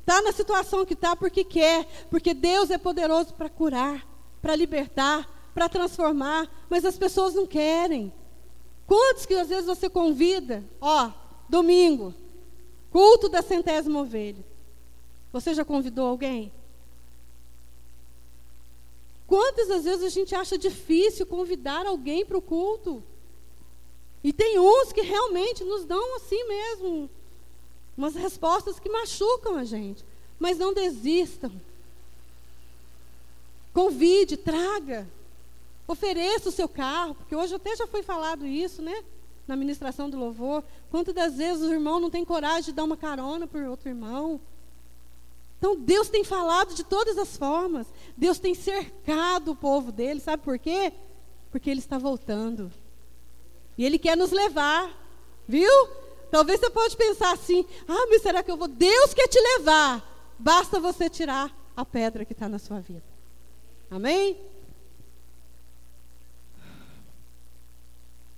Está 0.00 0.22
na 0.22 0.32
situação 0.32 0.86
que 0.86 0.94
está 0.94 1.14
porque 1.14 1.44
quer, 1.44 1.86
porque 2.10 2.32
Deus 2.32 2.70
é 2.70 2.78
poderoso 2.78 3.34
para 3.34 3.48
curar, 3.48 4.06
para 4.40 4.56
libertar, 4.56 5.50
para 5.54 5.68
transformar, 5.68 6.50
mas 6.68 6.84
as 6.84 6.96
pessoas 6.96 7.34
não 7.34 7.46
querem. 7.46 8.12
Quantos 8.86 9.26
que 9.26 9.34
às 9.34 9.48
vezes 9.48 9.66
você 9.66 9.88
convida? 9.90 10.64
Ó, 10.80 11.10
domingo, 11.48 12.14
culto 12.90 13.28
da 13.28 13.42
centésima 13.42 14.00
ovelha. 14.00 14.44
Você 15.32 15.52
já 15.52 15.64
convidou 15.64 16.06
alguém? 16.06 16.50
Quantas 19.26 19.70
às 19.70 19.84
vezes 19.84 20.02
a 20.02 20.08
gente 20.08 20.34
acha 20.34 20.56
difícil 20.56 21.26
convidar 21.26 21.84
alguém 21.84 22.24
para 22.24 22.38
o 22.38 22.42
culto? 22.42 23.04
E 24.22 24.32
tem 24.32 24.58
uns 24.58 24.92
que 24.92 25.00
realmente 25.00 25.64
nos 25.64 25.84
dão 25.84 26.16
assim 26.16 26.46
mesmo, 26.46 27.10
umas 27.96 28.14
respostas 28.14 28.78
que 28.78 28.88
machucam 28.88 29.56
a 29.56 29.64
gente. 29.64 30.04
Mas 30.38 30.58
não 30.58 30.72
desistam. 30.72 31.52
Convide, 33.72 34.36
traga. 34.36 35.06
Ofereça 35.86 36.48
o 36.48 36.52
seu 36.52 36.68
carro, 36.68 37.14
porque 37.14 37.34
hoje 37.34 37.54
até 37.54 37.74
já 37.74 37.86
foi 37.86 38.02
falado 38.02 38.46
isso, 38.46 38.82
né? 38.82 39.04
Na 39.46 39.56
ministração 39.56 40.10
do 40.10 40.18
louvor. 40.18 40.62
Quantas 40.90 41.14
das 41.14 41.36
vezes 41.36 41.62
o 41.62 41.72
irmão 41.72 41.98
não 41.98 42.10
tem 42.10 42.24
coragem 42.24 42.64
de 42.64 42.72
dar 42.72 42.84
uma 42.84 42.96
carona 42.96 43.46
para 43.46 43.70
outro 43.70 43.88
irmão? 43.88 44.40
Então 45.58 45.76
Deus 45.76 46.08
tem 46.08 46.22
falado 46.22 46.74
de 46.74 46.84
todas 46.84 47.18
as 47.18 47.36
formas. 47.36 47.86
Deus 48.16 48.38
tem 48.38 48.54
cercado 48.54 49.52
o 49.52 49.56
povo 49.56 49.90
dele, 49.90 50.20
sabe 50.20 50.42
por 50.42 50.58
quê? 50.58 50.92
Porque 51.50 51.70
ele 51.70 51.80
está 51.80 51.98
voltando. 51.98 52.70
E 53.78 53.84
ele 53.84 53.98
quer 53.98 54.16
nos 54.16 54.32
levar, 54.32 54.90
viu? 55.46 55.70
Talvez 56.30 56.58
você 56.58 56.68
pode 56.68 56.96
pensar 56.96 57.32
assim: 57.32 57.64
ah, 57.86 58.06
mas 58.10 58.20
será 58.20 58.42
que 58.42 58.50
eu 58.50 58.56
vou? 58.56 58.66
Deus 58.66 59.14
quer 59.14 59.28
te 59.28 59.40
levar. 59.40 60.04
Basta 60.36 60.80
você 60.80 61.08
tirar 61.08 61.56
a 61.76 61.84
pedra 61.84 62.24
que 62.24 62.32
está 62.32 62.48
na 62.48 62.58
sua 62.58 62.80
vida. 62.80 63.04
Amém? 63.88 64.36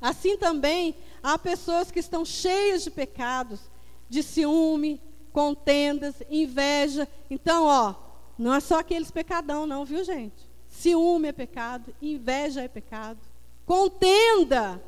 Assim 0.00 0.36
também 0.36 0.94
há 1.22 1.38
pessoas 1.38 1.90
que 1.90 1.98
estão 1.98 2.24
cheias 2.24 2.84
de 2.84 2.90
pecados, 2.90 3.60
de 4.08 4.22
ciúme, 4.22 5.00
contendas, 5.32 6.14
inveja. 6.30 7.08
Então, 7.30 7.64
ó, 7.64 7.94
não 8.38 8.54
é 8.54 8.60
só 8.60 8.78
aqueles 8.78 9.10
pecadão, 9.10 9.66
não, 9.66 9.84
viu, 9.84 10.04
gente? 10.04 10.48
Ciúme 10.68 11.28
é 11.28 11.32
pecado, 11.32 11.94
inveja 12.00 12.62
é 12.62 12.68
pecado, 12.68 13.18
contenda, 13.66 14.82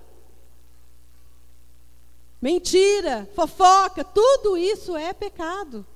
mentira, 2.43 3.29
fofoca, 3.35 4.03
tudo 4.03 4.59
isso 4.59 4.97
é 4.97 5.13
pecado. 5.13 5.87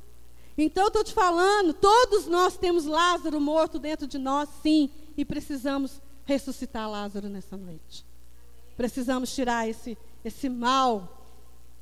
Então, 0.57 0.87
estou 0.87 1.05
te 1.05 1.13
falando, 1.13 1.75
todos 1.75 2.27
nós 2.27 2.57
temos 2.57 2.87
Lázaro 2.87 3.41
morto 3.41 3.79
dentro 3.79 4.07
de 4.07 4.17
nós, 4.17 4.49
sim, 4.63 4.89
e 5.17 5.25
precisamos 5.25 6.01
ressuscitar 6.25 6.89
Lázaro 6.89 7.29
nessa 7.29 7.57
noite. 7.57 8.07
Precisamos 8.77 9.35
tirar 9.35 9.69
esse, 9.69 9.99
esse 10.25 10.49
mal 10.49 11.23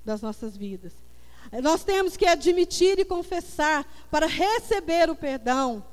das 0.04 0.22
nossas 0.22 0.56
vidas. 0.56 0.92
Nós 1.62 1.84
temos 1.84 2.16
que 2.16 2.26
admitir 2.26 2.98
e 2.98 3.04
confessar 3.04 3.86
para 4.10 4.26
receber 4.26 5.10
o 5.10 5.14
perdão. 5.14 5.84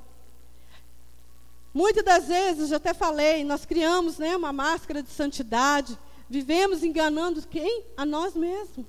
Muitas 1.73 2.03
das 2.03 2.27
vezes, 2.27 2.69
já 2.69 2.77
até 2.77 2.93
falei, 2.93 3.43
nós 3.43 3.65
criamos 3.65 4.17
né, 4.17 4.35
uma 4.35 4.51
máscara 4.51 5.03
de 5.03 5.09
santidade, 5.09 5.97
vivemos 6.31 6.81
enganando 6.81 7.45
quem? 7.45 7.83
A 7.97 8.05
nós 8.05 8.33
mesmos. 8.33 8.85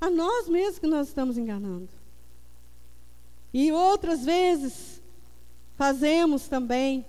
A 0.00 0.10
nós 0.10 0.48
mesmos 0.48 0.80
que 0.80 0.86
nós 0.88 1.06
estamos 1.06 1.38
enganando. 1.38 1.88
E 3.54 3.70
outras 3.70 4.24
vezes, 4.24 5.00
fazemos 5.76 6.48
também 6.48 7.06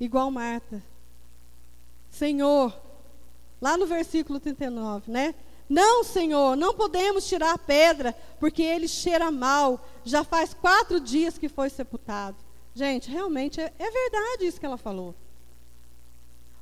igual 0.00 0.28
Marta. 0.30 0.82
Senhor, 2.10 2.76
lá 3.60 3.76
no 3.76 3.86
versículo 3.86 4.40
39, 4.40 5.10
né? 5.10 5.34
Não, 5.68 6.02
Senhor, 6.02 6.56
não 6.56 6.74
podemos 6.74 7.26
tirar 7.26 7.54
a 7.54 7.58
pedra, 7.58 8.12
porque 8.40 8.62
ele 8.62 8.88
cheira 8.88 9.30
mal. 9.30 9.86
Já 10.04 10.24
faz 10.24 10.52
quatro 10.52 11.00
dias 11.00 11.38
que 11.38 11.48
foi 11.48 11.70
sepultado. 11.70 12.36
Gente, 12.74 13.08
realmente 13.08 13.60
é, 13.60 13.72
é 13.78 13.90
verdade 13.90 14.46
isso 14.46 14.58
que 14.58 14.66
ela 14.66 14.76
falou. 14.76 15.14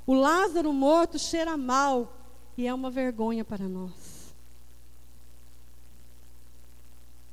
O 0.06 0.14
Lázaro 0.14 0.72
morto 0.72 1.18
cheira 1.18 1.56
mal 1.56 2.16
e 2.56 2.66
é 2.66 2.74
uma 2.74 2.90
vergonha 2.90 3.44
para 3.44 3.68
nós. 3.68 4.34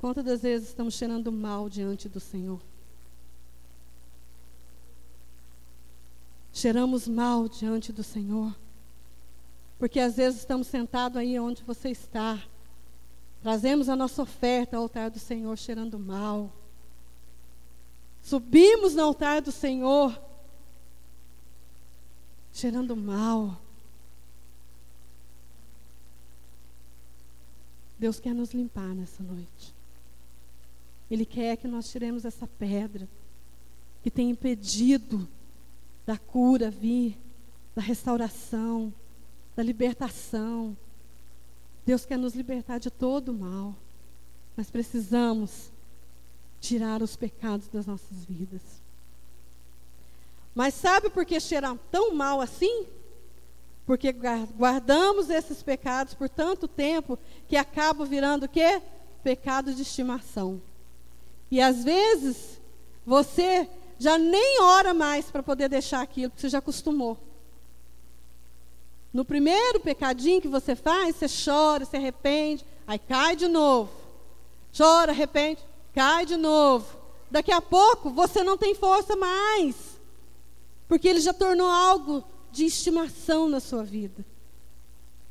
Quantas 0.00 0.24
das 0.24 0.42
vezes 0.42 0.68
estamos 0.68 0.94
cheirando 0.94 1.30
mal 1.30 1.68
diante 1.68 2.08
do 2.08 2.20
Senhor? 2.20 2.60
cheiramos 6.60 7.08
mal 7.08 7.48
diante 7.48 7.92
do 7.92 8.02
Senhor. 8.02 8.54
Porque 9.78 9.98
às 9.98 10.16
vezes 10.16 10.40
estamos 10.40 10.66
sentados 10.66 11.16
aí 11.16 11.38
onde 11.40 11.62
você 11.62 11.88
está, 11.88 12.38
trazemos 13.42 13.88
a 13.88 13.96
nossa 13.96 14.22
oferta 14.22 14.76
ao 14.76 14.82
altar 14.82 15.10
do 15.10 15.18
Senhor 15.18 15.56
cheirando 15.56 15.98
mal. 15.98 16.52
Subimos 18.22 18.94
no 18.94 19.02
altar 19.02 19.40
do 19.40 19.50
Senhor 19.50 20.20
cheirando 22.52 22.96
mal. 22.96 23.60
Deus 27.98 28.18
quer 28.18 28.34
nos 28.34 28.52
limpar 28.52 28.94
nessa 28.94 29.22
noite. 29.22 29.74
Ele 31.10 31.26
quer 31.26 31.56
que 31.56 31.68
nós 31.68 31.90
tiremos 31.90 32.24
essa 32.24 32.46
pedra 32.46 33.08
que 34.02 34.10
tem 34.10 34.30
impedido 34.30 35.28
da 36.06 36.16
cura 36.16 36.70
vir, 36.70 37.18
da 37.74 37.82
restauração, 37.82 38.92
da 39.54 39.62
libertação. 39.62 40.76
Deus 41.84 42.06
quer 42.06 42.16
nos 42.16 42.34
libertar 42.34 42.78
de 42.78 42.90
todo 42.90 43.30
o 43.30 43.38
mal. 43.38 43.74
Mas 44.56 44.70
precisamos 44.70 45.70
tirar 46.60 47.02
os 47.02 47.16
pecados 47.16 47.68
das 47.68 47.86
nossas 47.86 48.24
vidas. 48.24 48.79
Mas 50.54 50.74
sabe 50.74 51.10
por 51.10 51.24
que 51.24 51.38
cheira 51.40 51.78
tão 51.90 52.14
mal 52.14 52.40
assim? 52.40 52.86
Porque 53.86 54.12
guardamos 54.12 55.30
esses 55.30 55.62
pecados 55.62 56.14
por 56.14 56.28
tanto 56.28 56.68
tempo 56.68 57.18
que 57.48 57.56
acabam 57.56 58.06
virando 58.06 58.44
o 58.44 58.48
quê? 58.48 58.80
Pecado 59.22 59.74
de 59.74 59.82
estimação. 59.82 60.60
E 61.50 61.60
às 61.60 61.82
vezes 61.82 62.60
você 63.04 63.68
já 63.98 64.16
nem 64.16 64.60
ora 64.60 64.94
mais 64.94 65.30
para 65.30 65.42
poder 65.42 65.68
deixar 65.68 66.00
aquilo, 66.00 66.30
porque 66.30 66.42
você 66.42 66.48
já 66.48 66.58
acostumou. 66.58 67.18
No 69.12 69.24
primeiro 69.24 69.80
pecadinho 69.80 70.40
que 70.40 70.48
você 70.48 70.76
faz, 70.76 71.16
você 71.16 71.26
chora, 71.44 71.84
se 71.84 71.96
arrepende, 71.96 72.64
aí 72.86 72.98
cai 72.98 73.34
de 73.34 73.48
novo. 73.48 73.90
Chora, 74.76 75.10
arrepende, 75.10 75.60
cai 75.92 76.24
de 76.24 76.36
novo. 76.36 76.86
Daqui 77.28 77.50
a 77.50 77.60
pouco 77.60 78.10
você 78.10 78.44
não 78.44 78.56
tem 78.56 78.74
força 78.74 79.16
mais, 79.16 79.89
porque 80.90 81.06
ele 81.06 81.20
já 81.20 81.32
tornou 81.32 81.68
algo 81.68 82.24
de 82.50 82.64
estimação 82.64 83.48
na 83.48 83.60
sua 83.60 83.84
vida. 83.84 84.26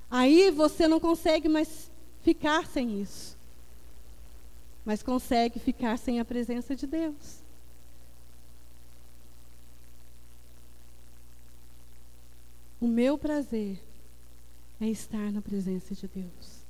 Aí 0.10 0.52
você 0.52 0.88
não 0.88 1.02
consegue 1.02 1.50
mais 1.50 1.92
ficar 2.22 2.66
sem 2.66 3.02
isso, 3.02 3.36
mas 4.86 5.04
consegue 5.04 5.60
ficar 5.60 5.98
sem 5.98 6.18
a 6.18 6.24
presença 6.24 6.78
de 6.78 6.88
Deus. 6.88 7.42
O 12.80 12.88
meu 12.88 13.18
prazer 13.18 13.82
é 14.80 14.88
estar 14.88 15.30
na 15.30 15.42
presença 15.42 15.94
de 15.94 16.08
Deus. 16.08 16.64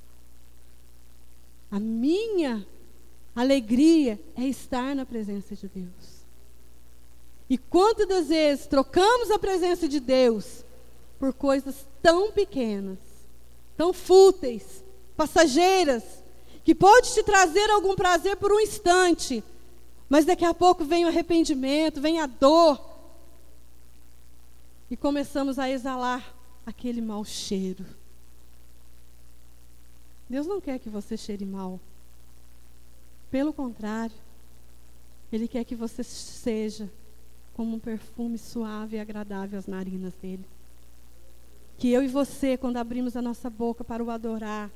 A 1.70 1.78
minha 1.78 2.66
alegria 3.36 4.20
é 4.36 4.42
estar 4.46 4.96
na 4.96 5.06
presença 5.06 5.54
de 5.54 5.68
Deus. 5.68 6.19
E 7.50 7.58
quantas 7.58 8.28
vezes 8.28 8.68
trocamos 8.68 9.28
a 9.32 9.38
presença 9.38 9.88
de 9.88 9.98
Deus 9.98 10.64
por 11.18 11.32
coisas 11.34 11.84
tão 12.00 12.30
pequenas, 12.30 12.98
tão 13.76 13.92
fúteis, 13.92 14.84
passageiras, 15.16 16.04
que 16.64 16.76
pode 16.76 17.12
te 17.12 17.24
trazer 17.24 17.68
algum 17.68 17.96
prazer 17.96 18.36
por 18.36 18.52
um 18.52 18.60
instante, 18.60 19.42
mas 20.08 20.24
daqui 20.24 20.44
a 20.44 20.54
pouco 20.54 20.84
vem 20.84 21.04
o 21.04 21.08
arrependimento, 21.08 22.00
vem 22.00 22.20
a 22.20 22.26
dor, 22.26 22.80
e 24.88 24.96
começamos 24.96 25.58
a 25.58 25.68
exalar 25.68 26.34
aquele 26.64 27.00
mau 27.00 27.24
cheiro. 27.24 27.84
Deus 30.28 30.46
não 30.46 30.60
quer 30.60 30.78
que 30.78 30.88
você 30.88 31.16
cheire 31.16 31.44
mal. 31.44 31.80
Pelo 33.28 33.52
contrário, 33.52 34.14
Ele 35.32 35.48
quer 35.48 35.64
que 35.64 35.74
você 35.74 36.04
seja 36.04 36.88
como 37.60 37.76
um 37.76 37.78
perfume 37.78 38.38
suave 38.38 38.96
e 38.96 39.00
agradável 39.00 39.58
às 39.58 39.66
narinas 39.66 40.14
dele. 40.14 40.46
Que 41.76 41.92
eu 41.92 42.02
e 42.02 42.08
você, 42.08 42.56
quando 42.56 42.78
abrimos 42.78 43.18
a 43.18 43.20
nossa 43.20 43.50
boca 43.50 43.84
para 43.84 44.02
o 44.02 44.10
adorar, 44.10 44.70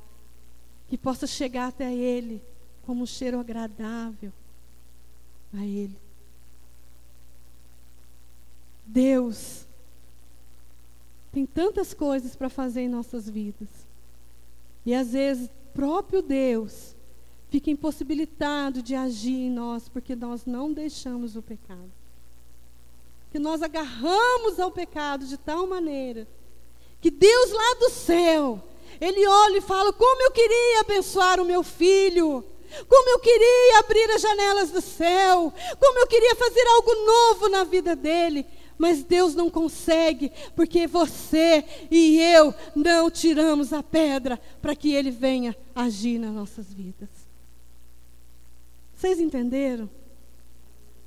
que 0.87 0.95
possa 0.95 1.25
chegar 1.25 1.69
até 1.69 1.91
Ele 1.91 2.43
como 2.85 3.01
um 3.01 3.05
cheiro 3.07 3.39
agradável 3.39 4.31
a 5.51 5.65
Ele. 5.65 5.97
Deus 8.85 9.65
tem 11.31 11.43
tantas 11.43 11.91
coisas 11.91 12.35
para 12.35 12.49
fazer 12.49 12.81
em 12.81 12.87
nossas 12.87 13.27
vidas. 13.27 13.67
E 14.85 14.93
às 14.93 15.13
vezes, 15.13 15.49
próprio 15.73 16.21
Deus 16.21 16.95
fica 17.49 17.71
impossibilitado 17.71 18.83
de 18.83 18.93
agir 18.93 19.47
em 19.47 19.49
nós 19.49 19.89
porque 19.89 20.15
nós 20.15 20.45
não 20.45 20.71
deixamos 20.71 21.35
o 21.35 21.41
pecado. 21.41 22.04
Que 23.35 23.39
nós 23.39 23.61
agarramos 23.61 24.61
ao 24.61 24.71
pecado 24.71 25.25
de 25.25 25.35
tal 25.35 25.67
maneira 25.67 26.25
que 27.01 27.11
Deus 27.11 27.51
lá 27.51 27.73
do 27.81 27.89
céu, 27.89 28.63
ele 29.01 29.27
olha 29.27 29.57
e 29.57 29.61
fala: 29.61 29.91
Como 29.91 30.21
eu 30.21 30.31
queria 30.31 30.79
abençoar 30.79 31.41
o 31.41 31.45
meu 31.45 31.61
filho. 31.61 32.45
Como 32.87 33.09
eu 33.09 33.19
queria 33.19 33.79
abrir 33.79 34.09
as 34.11 34.21
janelas 34.21 34.71
do 34.71 34.79
céu, 34.79 35.53
como 35.81 35.99
eu 35.99 36.07
queria 36.07 36.33
fazer 36.35 36.65
algo 36.65 36.95
novo 36.95 37.49
na 37.49 37.65
vida 37.65 37.93
dele, 37.93 38.45
mas 38.77 39.03
Deus 39.03 39.35
não 39.35 39.49
consegue, 39.49 40.31
porque 40.55 40.87
você 40.87 41.65
e 41.91 42.17
eu 42.21 42.55
não 42.73 43.11
tiramos 43.11 43.73
a 43.73 43.83
pedra 43.83 44.39
para 44.61 44.77
que 44.77 44.93
Ele 44.93 45.11
venha 45.11 45.53
agir 45.75 46.19
nas 46.19 46.31
nossas 46.31 46.73
vidas. 46.73 47.09
Vocês 48.95 49.19
entenderam? 49.19 49.89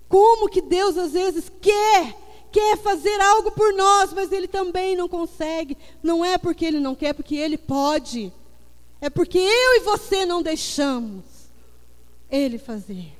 Como 0.08 0.48
que 0.48 0.62
Deus 0.62 0.96
às 0.96 1.12
vezes 1.12 1.50
quer, 1.60 2.16
quer 2.50 2.78
fazer 2.78 3.20
algo 3.20 3.50
por 3.52 3.74
nós, 3.74 4.12
mas 4.12 4.32
Ele 4.32 4.48
também 4.48 4.96
não 4.96 5.08
consegue. 5.08 5.76
Não 6.02 6.24
é 6.24 6.38
porque 6.38 6.64
Ele 6.64 6.80
não 6.80 6.94
quer, 6.94 7.12
porque 7.12 7.36
Ele 7.36 7.58
pode. 7.58 8.32
É 9.00 9.10
porque 9.10 9.38
eu 9.38 9.76
e 9.76 9.80
você 9.80 10.24
não 10.24 10.42
deixamos 10.42 11.24
Ele 12.30 12.58
fazer. 12.58 13.18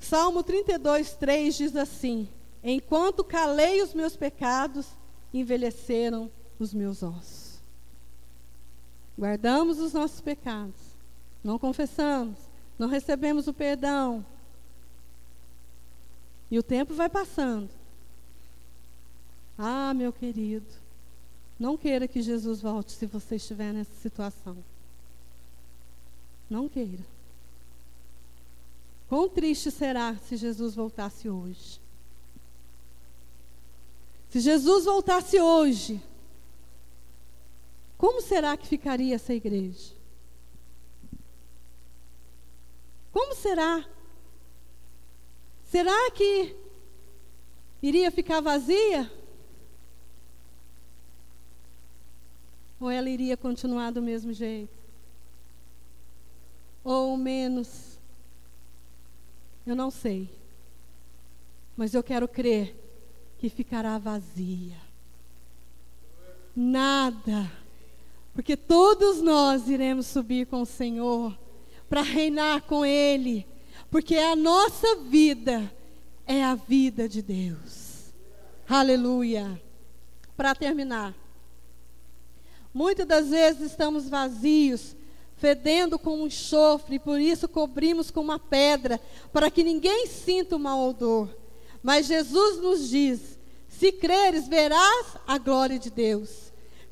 Salmo 0.00 0.42
32, 0.42 1.12
3 1.12 1.56
diz 1.56 1.76
assim: 1.76 2.28
Enquanto 2.62 3.24
calei 3.24 3.80
os 3.82 3.94
meus 3.94 4.16
pecados, 4.16 4.86
envelheceram 5.32 6.30
os 6.58 6.74
meus 6.74 7.02
ossos. 7.02 7.43
Guardamos 9.16 9.78
os 9.78 9.92
nossos 9.92 10.20
pecados, 10.20 10.80
não 11.42 11.58
confessamos, 11.58 12.38
não 12.78 12.88
recebemos 12.88 13.46
o 13.46 13.54
perdão. 13.54 14.24
E 16.50 16.58
o 16.58 16.62
tempo 16.62 16.94
vai 16.94 17.08
passando. 17.08 17.70
Ah, 19.56 19.94
meu 19.94 20.12
querido, 20.12 20.66
não 21.58 21.76
queira 21.76 22.08
que 22.08 22.20
Jesus 22.20 22.60
volte 22.60 22.92
se 22.92 23.06
você 23.06 23.36
estiver 23.36 23.72
nessa 23.72 23.94
situação. 24.00 24.56
Não 26.50 26.68
queira. 26.68 27.04
Quão 29.08 29.28
triste 29.28 29.70
será 29.70 30.16
se 30.16 30.36
Jesus 30.36 30.74
voltasse 30.74 31.28
hoje? 31.28 31.80
Se 34.30 34.40
Jesus 34.40 34.84
voltasse 34.84 35.40
hoje, 35.40 36.02
como 37.96 38.20
será 38.20 38.56
que 38.56 38.66
ficaria 38.66 39.14
essa 39.14 39.32
igreja? 39.32 39.94
Como 43.12 43.34
será? 43.34 43.84
Será 45.64 46.10
que 46.10 46.56
iria 47.82 48.10
ficar 48.10 48.40
vazia? 48.40 49.10
Ou 52.80 52.90
ela 52.90 53.08
iria 53.08 53.36
continuar 53.36 53.90
do 53.90 54.02
mesmo 54.02 54.32
jeito? 54.32 54.76
Ou 56.82 57.16
menos 57.16 57.94
eu 59.66 59.74
não 59.74 59.90
sei. 59.90 60.28
Mas 61.76 61.94
eu 61.94 62.02
quero 62.02 62.28
crer 62.28 62.76
que 63.38 63.48
ficará 63.48 63.98
vazia. 63.98 64.76
Nada. 66.54 67.50
Porque 68.34 68.56
todos 68.56 69.22
nós 69.22 69.68
iremos 69.68 70.06
subir 70.06 70.46
com 70.46 70.62
o 70.62 70.66
Senhor 70.66 71.38
para 71.88 72.02
reinar 72.02 72.62
com 72.62 72.84
Ele. 72.84 73.46
Porque 73.90 74.16
a 74.16 74.34
nossa 74.34 74.96
vida 74.96 75.72
é 76.26 76.42
a 76.42 76.56
vida 76.56 77.08
de 77.08 77.22
Deus. 77.22 78.12
Aleluia. 78.68 79.60
Para 80.36 80.54
terminar. 80.54 81.14
Muitas 82.72 83.06
das 83.06 83.28
vezes 83.28 83.70
estamos 83.70 84.08
vazios 84.08 84.96
fedendo 85.36 85.98
com 85.98 86.22
um 86.22 86.26
enxofre, 86.26 86.98
por 86.98 87.20
isso 87.20 87.46
cobrimos 87.46 88.10
com 88.10 88.20
uma 88.20 88.38
pedra, 88.38 89.00
para 89.32 89.50
que 89.50 89.62
ninguém 89.62 90.06
sinta 90.06 90.56
o 90.56 90.58
mau 90.58 90.88
odor. 90.88 91.28
Mas 91.82 92.06
Jesus 92.06 92.60
nos 92.60 92.88
diz: 92.88 93.38
se 93.68 93.92
creres, 93.92 94.48
verás 94.48 95.18
a 95.26 95.38
glória 95.38 95.78
de 95.78 95.90
Deus. 95.90 96.43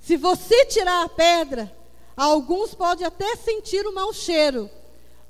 Se 0.02 0.16
você 0.16 0.66
tirar 0.66 1.04
a 1.04 1.08
pedra, 1.08 1.72
alguns 2.16 2.74
podem 2.74 3.06
até 3.06 3.36
sentir 3.36 3.86
o 3.86 3.94
mau 3.94 4.12
cheiro, 4.12 4.68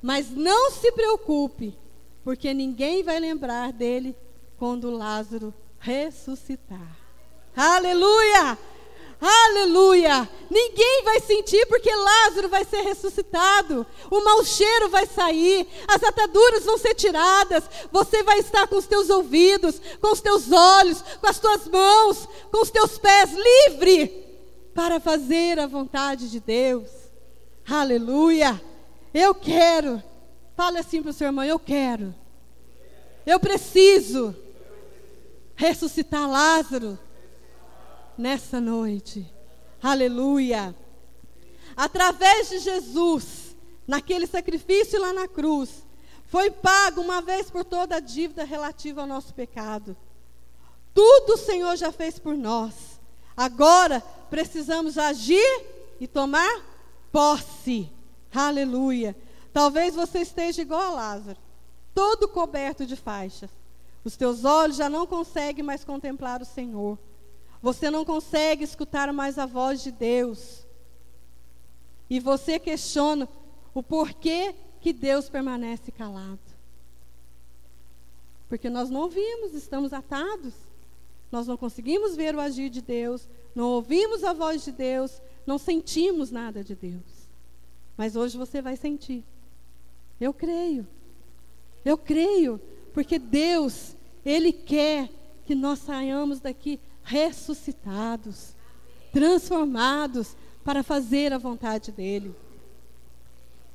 mas 0.01 0.31
não 0.31 0.71
se 0.71 0.91
preocupe, 0.93 1.79
porque 2.25 2.55
ninguém 2.55 3.03
vai 3.03 3.21
lembrar 3.21 3.71
dele 3.71 4.17
quando 4.57 4.91
Lázaro 4.91 5.53
ressuscitar. 5.79 6.97
Aleluia! 7.55 8.59
Aleluia! 9.21 10.27
Ninguém 10.51 11.03
vai 11.05 11.21
sentir 11.21 11.67
porque 11.67 11.95
Lázaro 11.95 12.49
vai 12.49 12.65
ser 12.65 12.81
ressuscitado. 12.81 13.87
O 14.11 14.25
mau 14.25 14.43
cheiro 14.43 14.89
vai 14.89 15.05
sair, 15.05 15.69
as 15.87 16.03
ataduras 16.03 16.65
vão 16.65 16.79
ser 16.79 16.95
tiradas. 16.95 17.65
Você 17.93 18.23
vai 18.23 18.39
estar 18.39 18.67
com 18.67 18.77
os 18.77 18.87
teus 18.87 19.11
ouvidos, 19.11 19.83
com 20.01 20.13
os 20.13 20.23
teus 20.23 20.51
olhos, 20.51 21.03
com 21.21 21.27
as 21.27 21.39
tuas 21.39 21.69
mãos, 21.69 22.27
com 22.51 22.63
os 22.63 22.71
teus 22.71 22.97
pés 22.97 23.33
livre 23.35 24.32
para 24.75 25.01
fazer 25.01 25.59
a 25.59 25.67
vontade 25.67 26.31
de 26.31 26.41
Deus. 26.41 26.89
Aleluia! 27.69 28.61
Eu 29.13 29.35
quero. 29.35 30.03
Fale 30.57 30.79
assim 30.79 31.03
para 31.03 31.11
o 31.11 31.15
seu 31.15 31.27
irmão: 31.27 31.45
eu 31.45 31.59
quero. 31.59 32.15
Eu 33.25 33.39
preciso 33.39 34.35
ressuscitar 35.55 36.29
Lázaro 36.29 36.99
nessa 38.17 38.61
noite. 38.61 39.27
Aleluia. 39.83 40.75
Através 41.77 42.49
de 42.49 42.59
Jesus, 42.59 43.57
naquele 43.87 44.27
sacrifício 44.27 45.01
lá 45.01 45.13
na 45.13 45.29
cruz, 45.29 45.85
foi 46.27 46.51
pago 46.51 47.01
uma 47.01 47.21
vez 47.21 47.51
por 47.51 47.65
toda 47.65 47.96
a 47.96 48.01
dívida 48.01 48.44
relativa 48.44 49.03
ao 49.03 49.07
nosso 49.07 49.35
pecado. 49.35 49.96
Tudo 50.94 51.35
o 51.35 51.38
Senhor 51.38 51.77
já 51.77 51.90
fez 51.92 52.19
por 52.19 52.37
nós. 52.37 53.01
Agora 53.37 54.03
precisamos 54.33 54.97
agir 54.97 55.67
e 56.01 56.09
tomar 56.09 56.65
posse. 57.13 57.93
Aleluia. 58.35 59.15
Talvez 59.53 59.95
você 59.95 60.21
esteja 60.21 60.63
igual 60.63 60.81
a 60.81 60.95
Lázaro, 60.95 61.39
todo 61.95 62.27
coberto 62.27 62.87
de 62.87 62.97
faixas. 62.97 63.51
Os 64.03 64.17
teus 64.17 64.47
olhos 64.47 64.79
já 64.79 64.89
não 64.89 65.07
conseguem 65.07 65.63
mais 65.63 65.85
contemplar 65.85 66.41
o 66.41 66.47
Senhor. 66.47 66.99
Você 67.61 67.91
não 67.91 68.07
consegue 68.07 68.65
escutar 68.65 69.13
mais 69.13 69.39
a 69.39 69.45
voz 69.45 69.83
de 69.83 69.93
Deus. 69.93 70.67
E 72.09 72.19
você 72.19 72.59
questiona 72.59 73.29
o 73.75 73.83
porquê 73.83 74.55
que 74.81 74.95
Deus 74.95 75.29
permanece 75.29 75.93
calado. 75.93 76.41
Porque 78.49 78.71
nós 78.71 78.89
não 78.89 79.03
ouvimos, 79.03 79.53
estamos 79.53 79.93
atados. 79.93 80.55
Nós 81.33 81.47
não 81.47 81.57
conseguimos 81.57 82.15
ver 82.15 82.37
o 82.37 82.41
agir 82.41 82.69
de 82.69 82.83
Deus, 82.83 83.27
não 83.55 83.71
ouvimos 83.71 84.23
a 84.23 84.35
voz 84.35 84.63
de 84.63 84.71
Deus, 84.71 85.23
não 85.47 85.57
sentimos 85.57 86.31
nada 86.31 86.63
de 86.63 86.75
Deus. 86.75 87.03
Mas 87.97 88.15
hoje 88.15 88.37
você 88.37 88.61
vai 88.61 88.77
sentir. 88.77 89.25
Eu 90.21 90.35
creio. 90.35 90.87
Eu 91.83 91.97
creio, 91.97 92.61
porque 92.93 93.19
Deus, 93.19 93.97
Ele 94.25 94.53
quer 94.53 95.09
que 95.47 95.55
nós 95.55 95.79
saiamos 95.79 96.39
daqui 96.39 96.79
ressuscitados, 97.03 98.55
transformados 99.11 100.37
para 100.63 100.83
fazer 100.83 101.33
a 101.33 101.39
vontade 101.39 101.91
dEle. 101.91 102.35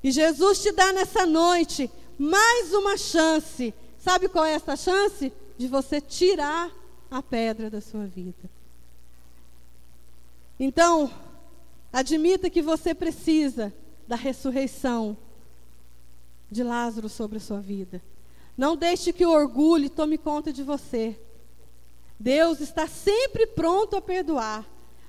E 0.03 0.12
Jesus 0.12 0.62
te 0.62 0.72
dá 0.72 0.93
nessa 0.93 1.26
noite 1.26 1.89
mais 2.20 2.72
uma 2.72 2.95
chance. 2.97 3.74
Sabe 3.97 4.30
qual 4.30 4.45
é 4.45 4.53
essa 4.53 4.76
chance? 4.76 5.34
De 5.58 5.68
você 5.68 5.99
tirar 5.99 6.72
a 7.10 7.22
pedra 7.22 7.70
da 7.70 7.82
sua 7.82 8.05
vida. 8.05 8.49
Então, 10.60 11.12
admita 11.91 12.49
que 12.49 12.62
você 12.62 12.93
precisa 12.93 13.74
da 14.08 14.16
ressurreição 14.16 15.18
de 16.49 16.64
Lázaro 16.64 17.10
sobre 17.10 17.38
a 17.38 17.41
sua 17.41 17.60
vida. 17.60 18.01
Não 18.58 18.76
deixe 18.76 19.14
que 19.14 19.26
o 19.26 19.32
orgulho 19.32 19.89
tome 19.89 20.18
conta 20.18 20.51
de 20.51 20.64
você. 20.64 21.20
Deus 22.20 22.60
está 22.60 22.88
sempre 22.88 23.45
pronto 23.45 23.95
a 23.95 24.01
perdoar, 24.01 24.68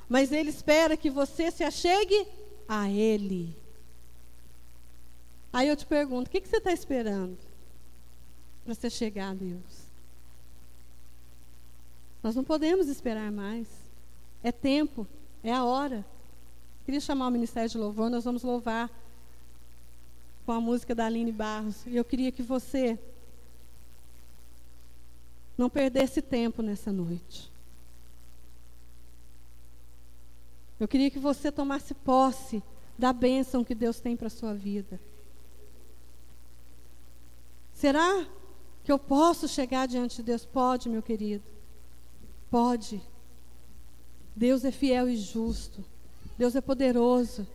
mas 0.08 0.32
Ele 0.32 0.50
espera 0.50 0.96
que 0.96 1.08
você 1.08 1.50
se 1.50 1.64
achegue 1.64 2.26
a 2.68 2.90
Ele. 2.90 3.56
Aí 5.52 5.68
eu 5.68 5.76
te 5.76 5.86
pergunto: 5.86 6.28
o 6.28 6.30
que, 6.30 6.46
você 6.46 6.58
está 6.58 6.72
esperando 6.72 7.38
para 8.64 8.74
ser 8.74 8.90
chegar 8.90 9.30
a 9.30 9.34
Deus? 9.34 9.87
Nós 12.22 12.34
não 12.34 12.44
podemos 12.44 12.88
esperar 12.88 13.30
mais. 13.30 13.68
É 14.42 14.52
tempo, 14.52 15.06
é 15.42 15.52
a 15.52 15.64
hora. 15.64 16.04
Queria 16.84 17.00
chamar 17.00 17.28
o 17.28 17.30
Ministério 17.30 17.68
de 17.68 17.78
Louvor, 17.78 18.08
nós 18.08 18.24
vamos 18.24 18.42
louvar 18.42 18.90
com 20.46 20.52
a 20.52 20.60
música 20.60 20.94
da 20.94 21.06
Aline 21.06 21.32
Barros. 21.32 21.84
E 21.86 21.96
eu 21.96 22.04
queria 22.04 22.32
que 22.32 22.42
você 22.42 22.98
não 25.56 25.68
perdesse 25.68 26.22
tempo 26.22 26.62
nessa 26.62 26.92
noite. 26.92 27.50
Eu 30.80 30.86
queria 30.86 31.10
que 31.10 31.18
você 31.18 31.50
tomasse 31.50 31.92
posse 31.92 32.62
da 32.96 33.12
bênção 33.12 33.64
que 33.64 33.74
Deus 33.74 34.00
tem 34.00 34.16
para 34.16 34.28
a 34.28 34.30
sua 34.30 34.54
vida. 34.54 35.00
Será 37.74 38.26
que 38.84 38.90
eu 38.90 38.98
posso 38.98 39.46
chegar 39.46 39.86
diante 39.86 40.16
de 40.16 40.22
Deus? 40.22 40.44
Pode, 40.44 40.88
meu 40.88 41.02
querido. 41.02 41.57
Pode. 42.50 43.00
Deus 44.34 44.64
é 44.64 44.70
fiel 44.70 45.08
e 45.08 45.16
justo. 45.16 45.84
Deus 46.36 46.54
é 46.54 46.60
poderoso. 46.60 47.46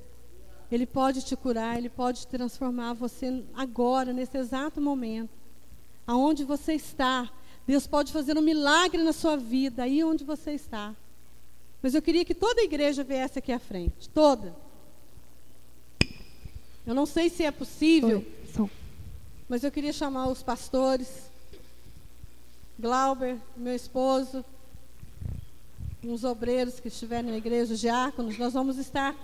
Ele 0.72 0.86
pode 0.86 1.24
te 1.24 1.36
curar, 1.36 1.78
ele 1.78 1.90
pode 1.90 2.28
transformar 2.28 2.94
você 2.94 3.44
agora, 3.54 4.12
nesse 4.12 4.38
exato 4.38 4.82
momento. 4.82 5.32
Aonde 6.06 6.44
você 6.44 6.74
está, 6.74 7.32
Deus 7.66 7.88
pode 7.88 8.12
fazer 8.12 8.38
um 8.38 8.42
milagre 8.42 9.02
na 9.04 9.14
sua 9.14 9.38
vida, 9.38 9.84
aí 9.84 10.04
onde 10.04 10.24
você 10.24 10.52
está. 10.52 10.96
Mas 11.82 11.94
eu 11.94 12.02
queria 12.02 12.26
que 12.26 12.34
toda 12.34 12.62
a 12.62 12.64
igreja 12.64 13.04
viesse 13.04 13.40
aqui 13.40 13.52
à 13.52 13.60
frente, 13.60 14.10
toda. 14.10 14.56
Eu 16.86 16.94
não 16.94 17.06
sei 17.06 17.30
se 17.30 17.44
é 17.44 17.52
possível, 17.52 18.26
Oi, 18.60 18.70
mas 19.48 19.64
eu 19.64 19.72
queria 19.72 19.94
chamar 19.94 20.28
os 20.28 20.44
pastores, 20.44 21.32
Glauber, 22.80 23.38
meu 23.56 23.76
esposo, 23.76 24.44
uns 26.08 26.24
obreiros 26.24 26.80
que 26.80 26.88
estiverem 26.88 27.32
na 27.32 27.38
igreja, 27.38 27.74
os 27.74 27.80
diáconos, 27.80 28.38
nós 28.38 28.54
vamos 28.54 28.78
estar 28.78 29.16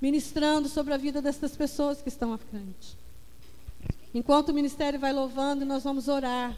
ministrando 0.00 0.68
sobre 0.68 0.92
a 0.92 0.96
vida 0.96 1.22
dessas 1.22 1.56
pessoas 1.56 2.02
que 2.02 2.08
estão 2.08 2.32
à 2.32 2.38
frente. 2.38 2.96
Enquanto 4.14 4.50
o 4.50 4.54
ministério 4.54 4.98
vai 4.98 5.12
louvando, 5.12 5.64
nós 5.64 5.84
vamos 5.84 6.08
orar. 6.08 6.56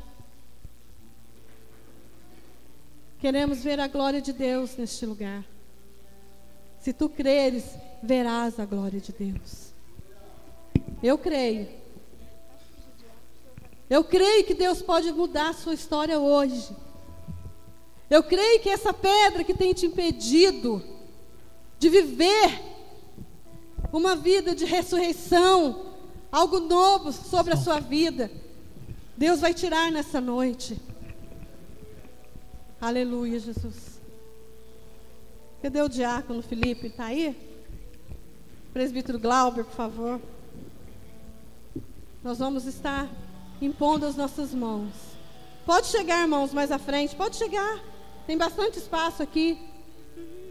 Queremos 3.20 3.64
ver 3.64 3.80
a 3.80 3.88
glória 3.88 4.22
de 4.22 4.32
Deus 4.32 4.76
neste 4.76 5.04
lugar. 5.04 5.44
Se 6.80 6.92
tu 6.92 7.08
creres, 7.08 7.64
verás 8.02 8.60
a 8.60 8.64
glória 8.64 9.00
de 9.00 9.12
Deus. 9.12 9.72
Eu 11.02 11.18
creio. 11.18 11.68
Eu 13.90 14.04
creio 14.04 14.44
que 14.44 14.54
Deus 14.54 14.80
pode 14.82 15.10
mudar 15.12 15.50
a 15.50 15.54
sua 15.54 15.74
história 15.74 16.18
hoje. 16.18 16.74
Eu 18.10 18.22
creio 18.22 18.60
que 18.60 18.70
essa 18.70 18.92
pedra 18.92 19.44
que 19.44 19.54
tem 19.54 19.74
te 19.74 19.86
impedido 19.86 20.82
de 21.78 21.88
viver 21.90 22.62
uma 23.92 24.16
vida 24.16 24.54
de 24.54 24.64
ressurreição, 24.64 25.92
algo 26.32 26.60
novo 26.60 27.12
sobre 27.12 27.52
a 27.52 27.56
sua 27.56 27.80
vida, 27.80 28.30
Deus 29.16 29.40
vai 29.40 29.52
tirar 29.52 29.90
nessa 29.90 30.20
noite. 30.20 30.80
Aleluia, 32.80 33.38
Jesus. 33.38 34.00
Cadê 35.60 35.82
o 35.82 35.88
diácono 35.88 36.40
Felipe? 36.40 36.86
Está 36.86 37.06
aí? 37.06 37.36
Presbítero 38.72 39.18
Glauber, 39.18 39.64
por 39.64 39.74
favor. 39.74 40.20
Nós 42.22 42.38
vamos 42.38 42.64
estar 42.64 43.08
impondo 43.60 44.06
as 44.06 44.16
nossas 44.16 44.54
mãos. 44.54 44.92
Pode 45.66 45.88
chegar, 45.88 46.22
irmãos, 46.22 46.52
mais 46.52 46.70
à 46.70 46.78
frente. 46.78 47.16
Pode 47.16 47.36
chegar. 47.36 47.80
Tem 48.28 48.36
bastante 48.36 48.78
espaço 48.78 49.22
aqui. 49.22 49.58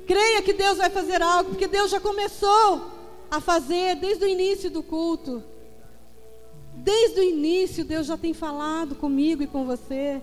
Creia 0.08 0.42
que 0.42 0.52
Deus 0.52 0.80
vai 0.80 0.90
fazer 0.90 1.22
algo, 1.22 1.52
porque 1.52 1.68
Deus 1.68 1.92
já 1.92 2.00
começou 2.00 2.82
a 3.30 3.40
fazer 3.40 3.98
desde 3.98 4.26
o 4.26 4.28
início 4.28 4.72
do 4.72 4.82
culto. 4.82 5.44
Desde 6.74 7.20
o 7.20 7.24
início, 7.24 7.86
Deus 7.86 8.08
já 8.08 8.18
tem 8.18 8.34
falado 8.34 8.96
comigo 8.96 9.44
e 9.44 9.48
com 9.48 9.64
você. 9.64 10.20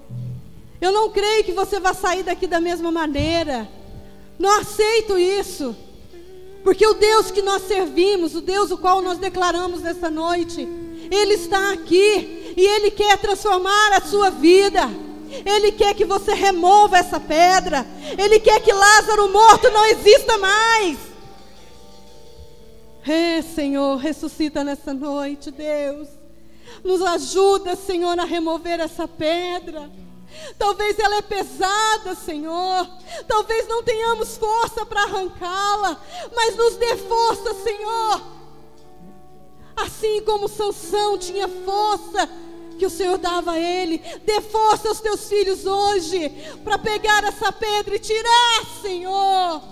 Eu 0.80 0.90
não 0.90 1.10
creio 1.10 1.44
que 1.44 1.52
você 1.52 1.78
vá 1.78 1.94
sair 1.94 2.24
daqui 2.24 2.48
da 2.48 2.60
mesma 2.60 2.90
maneira. 2.90 3.68
Não 4.36 4.50
aceito 4.58 5.16
isso. 5.16 5.76
Porque 6.64 6.84
o 6.84 6.94
Deus 6.94 7.30
que 7.30 7.40
nós 7.40 7.62
servimos, 7.68 8.34
o 8.34 8.40
Deus 8.40 8.72
o 8.72 8.78
qual 8.78 9.00
nós 9.00 9.18
declaramos 9.18 9.80
nessa 9.80 10.10
noite, 10.10 10.60
Ele 11.08 11.34
está 11.34 11.72
aqui 11.72 12.52
e 12.56 12.66
Ele 12.66 12.90
quer 12.90 13.16
transformar 13.18 13.92
a 13.92 14.00
sua 14.00 14.28
vida. 14.28 15.03
Ele 15.44 15.72
quer 15.72 15.94
que 15.94 16.04
você 16.04 16.32
remova 16.34 16.98
essa 16.98 17.18
pedra. 17.18 17.86
Ele 18.18 18.38
quer 18.38 18.60
que 18.60 18.72
Lázaro 18.72 19.28
morto 19.30 19.70
não 19.70 19.84
exista 19.86 20.38
mais. 20.38 20.98
É, 23.06 23.42
Senhor, 23.42 23.96
ressuscita 23.96 24.64
nessa 24.64 24.94
noite, 24.94 25.50
Deus. 25.50 26.08
Nos 26.82 27.02
ajuda, 27.02 27.76
Senhor, 27.76 28.18
a 28.18 28.24
remover 28.24 28.80
essa 28.80 29.06
pedra. 29.06 29.90
Talvez 30.58 30.98
ela 30.98 31.16
é 31.16 31.22
pesada, 31.22 32.14
Senhor. 32.14 32.88
Talvez 33.26 33.68
não 33.68 33.82
tenhamos 33.82 34.36
força 34.36 34.84
para 34.86 35.02
arrancá-la, 35.02 36.00
mas 36.34 36.56
nos 36.56 36.76
dê 36.76 36.96
força, 36.96 37.54
Senhor. 37.62 38.22
Assim 39.76 40.22
como 40.22 40.48
Sansão 40.48 41.18
tinha 41.18 41.48
força 41.48 42.28
que 42.74 42.86
o 42.86 42.90
Senhor 42.90 43.18
dava 43.18 43.52
a 43.52 43.60
ele. 43.60 43.98
Dê 44.24 44.40
força 44.40 44.88
aos 44.88 45.00
teus 45.00 45.28
filhos 45.28 45.66
hoje 45.66 46.30
para 46.62 46.78
pegar 46.78 47.24
essa 47.24 47.52
pedra 47.52 47.96
e 47.96 47.98
tirar, 47.98 48.64
Senhor. 48.82 49.62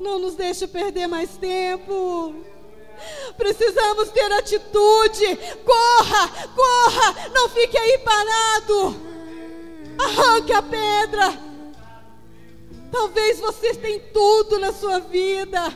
Não 0.00 0.18
nos 0.18 0.34
deixe 0.34 0.66
perder 0.66 1.06
mais 1.06 1.36
tempo. 1.36 2.34
Precisamos 3.36 4.10
ter 4.10 4.32
atitude. 4.32 5.38
Corra, 5.64 6.28
corra, 6.54 7.30
não 7.34 7.48
fique 7.48 7.76
aí 7.76 7.98
parado. 7.98 8.96
Arranque 9.98 10.52
a 10.52 10.62
pedra. 10.62 11.48
Talvez 12.90 13.38
você 13.38 13.74
tenha 13.74 14.00
tudo 14.12 14.58
na 14.58 14.72
sua 14.72 15.00
vida. 15.00 15.74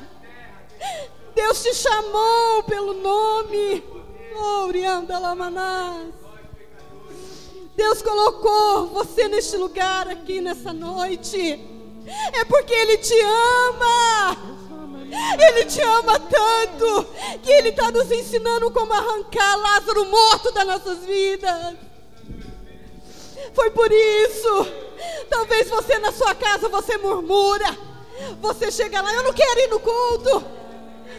Deus 1.34 1.62
te 1.62 1.74
chamou 1.74 2.62
pelo 2.64 2.94
nome. 2.94 3.91
Deus 7.74 8.02
colocou 8.02 8.88
você 8.88 9.28
neste 9.28 9.56
lugar 9.56 10.08
aqui 10.08 10.40
nessa 10.40 10.72
noite. 10.72 11.60
É 12.32 12.44
porque 12.44 12.72
Ele 12.72 12.98
te 12.98 13.18
ama. 13.20 14.36
Ele 15.38 15.64
te 15.66 15.80
ama 15.80 16.18
tanto 16.18 17.06
que 17.42 17.50
Ele 17.50 17.68
está 17.68 17.90
nos 17.90 18.10
ensinando 18.10 18.70
como 18.70 18.92
arrancar 18.92 19.56
Lázaro 19.56 20.06
morto 20.06 20.52
das 20.52 20.66
nossas 20.66 20.98
vidas. 21.04 21.74
Foi 23.54 23.70
por 23.70 23.90
isso. 23.90 24.66
Talvez 25.28 25.68
você 25.68 25.98
na 25.98 26.12
sua 26.12 26.34
casa 26.34 26.68
você 26.68 26.96
murmura. 26.96 27.76
Você 28.40 28.70
chega 28.70 29.00
lá, 29.00 29.12
eu 29.14 29.22
não 29.22 29.32
quero 29.32 29.60
ir 29.60 29.68
no 29.68 29.80
culto. 29.80 30.61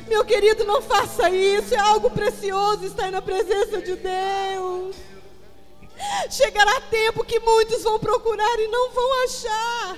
Meu 0.08 0.26
querido, 0.26 0.64
não 0.64 0.82
faça 0.82 1.30
isso. 1.30 1.74
É 1.74 1.80
algo 1.80 2.10
precioso 2.10 2.86
estar 2.86 3.12
na 3.12 3.22
presença 3.22 3.82
de 3.82 3.96
Deus. 3.96 4.96
Chegará 6.30 6.82
tempo 6.82 7.24
que 7.24 7.40
muitos 7.40 7.84
vão 7.84 8.00
procurar 8.00 8.60
e 8.60 8.68
não 8.68 8.92
vão 8.92 9.24
achar. 9.24 9.98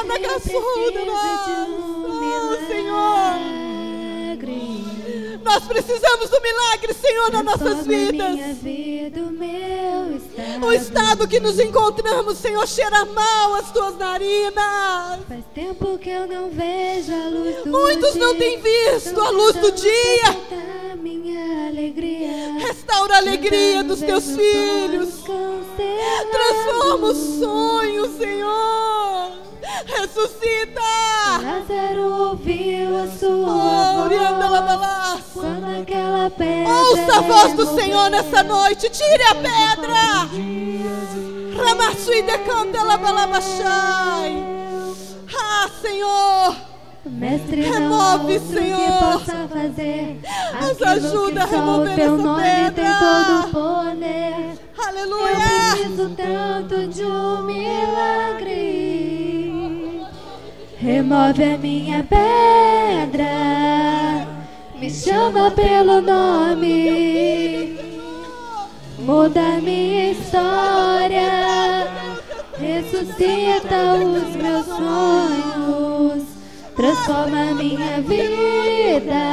Anagaçuda, 0.00 1.00
oh, 1.00 2.66
Senhor. 2.66 3.74
Nós 5.44 5.64
precisamos 5.64 6.30
do 6.30 6.40
milagre, 6.40 6.94
Senhor, 6.94 7.30
nas 7.30 7.44
nossas 7.44 7.86
vidas. 7.86 8.56
vida, 8.62 9.20
o 9.20 10.16
estado. 10.16 10.66
O 10.66 10.72
estado 10.72 11.28
que 11.28 11.38
nos 11.38 11.58
encontramos, 11.58 12.38
Senhor, 12.38 12.66
cheira 12.66 13.04
mal 13.04 13.54
as 13.54 13.70
tuas 13.70 13.96
narinas. 13.96 15.20
Faz 15.28 15.44
tempo 15.54 15.98
que 15.98 16.10
eu 16.10 16.26
não 16.26 16.50
vejo 16.50 17.12
a 17.12 17.28
luz 17.28 17.56
do 17.64 17.70
Muitos 17.70 18.12
dia. 18.12 18.20
não 18.22 18.34
têm 18.36 18.60
visto 18.60 19.20
a 19.20 19.30
luz 19.30 19.54
do 19.56 19.70
dia. 19.72 20.74
Alegria. 21.68 22.54
Restaura 22.60 23.14
a 23.14 23.18
alegria 23.18 23.82
dos 23.82 24.00
teus 24.00 24.24
filhos. 24.24 25.22
Transforma 26.30 27.08
os 27.08 27.40
sonhos, 27.40 28.16
Senhor. 28.16 28.73
Ressuscita. 30.14 30.80
Lázaro 31.42 32.28
ouviu 32.30 33.02
a 33.02 33.06
sua 33.08 34.06
Oh, 34.06 34.08
voz. 34.78 35.24
Quando 35.34 35.80
aquela 35.82 36.30
pedra 36.30 36.72
Ouça 36.72 37.18
a 37.18 37.20
voz 37.20 37.52
do. 37.54 37.66
Senhor 37.74 38.08
nessa 38.10 38.42
noite. 38.44 38.88
Tire 38.90 39.22
a 39.24 39.34
pedra. 39.34 40.28
Ramassui 41.64 42.22
decanta 42.22 42.82
labalabachai. 42.84 44.44
Ah, 45.36 45.68
Senhor. 45.82 46.56
Mestre, 47.06 47.60
Remove, 47.62 48.38
Senhor. 48.38 48.78
que 49.18 49.24
possa 49.24 49.48
fazer 49.48 50.20
Nos 50.62 50.80
ajuda 50.82 51.42
a 51.42 51.46
remover 51.46 51.92
o 51.92 51.96
teu 51.96 52.04
essa 52.14 52.16
nome 52.22 52.42
pedra. 52.42 52.72
tem 52.72 52.84
todo 53.00 53.40
o 53.40 53.48
poder. 53.50 54.58
Eu 54.78 54.84
Aleluia. 54.88 55.36
preciso 55.74 56.08
tanto 56.16 56.86
de 56.88 57.04
um 57.04 57.42
milagre. 57.42 58.83
Remove 61.04 61.44
a 61.44 61.58
minha 61.58 62.02
pedra, 62.02 63.26
me 64.74 64.88
chama 64.88 65.50
pelo 65.50 66.00
nome, 66.00 67.78
muda 69.00 69.60
minha 69.60 70.12
história, 70.12 71.86
ressuscita 72.58 73.96
os 73.96 74.34
meus 74.34 74.64
sonhos, 74.64 76.22
transforma 76.74 77.52
minha 77.52 78.00
vida. 78.00 79.26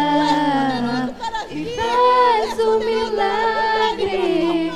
E 1.49 1.77
faz 1.77 2.59
um 2.59 2.79
milagre. 2.79 4.73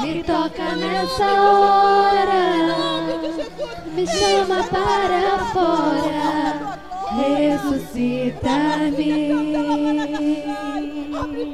Me 0.00 0.24
toca 0.24 0.74
nessa 0.74 1.24
hora, 1.24 2.95
me 3.96 4.06
chama 4.06 4.62
para 4.64 5.38
fora, 5.52 6.78
ressuscita-me. 7.16 9.16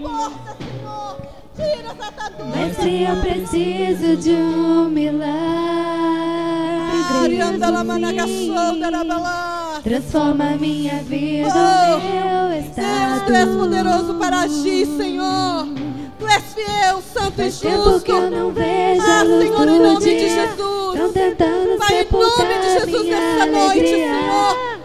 Porta, 0.03 0.57
Senhor. 0.59 1.12
Tira 1.57 1.90
essa 1.93 2.07
atadura. 2.09 2.57
Mestre, 2.57 3.03
eu 3.05 3.16
preciso 3.20 4.16
de 4.16 4.32
um 4.34 4.88
milagre. 4.88 5.32
Transforma 9.84 10.57
minha 10.59 10.97
vida, 11.03 11.49
Oh, 11.55 11.99
meu 11.99 12.49
Deus, 12.51 12.64
estado. 12.66 13.26
tu 13.26 13.32
és 13.34 13.49
poderoso 13.49 14.14
para 14.14 14.40
agir, 14.43 14.86
Senhor. 14.86 15.66
Tu 16.18 16.26
és 16.26 16.43
fiel, 16.55 17.03
santo 17.12 17.40
e 17.40 17.45
Faz 17.45 17.61
tempo 17.61 17.82
justo. 17.84 18.01
que 18.05 18.12
eu 18.12 18.30
não 18.30 18.51
vejo 18.53 19.03
Ah, 19.03 19.24
Senhor, 19.24 19.68
em 19.68 19.78
nome 19.80 20.12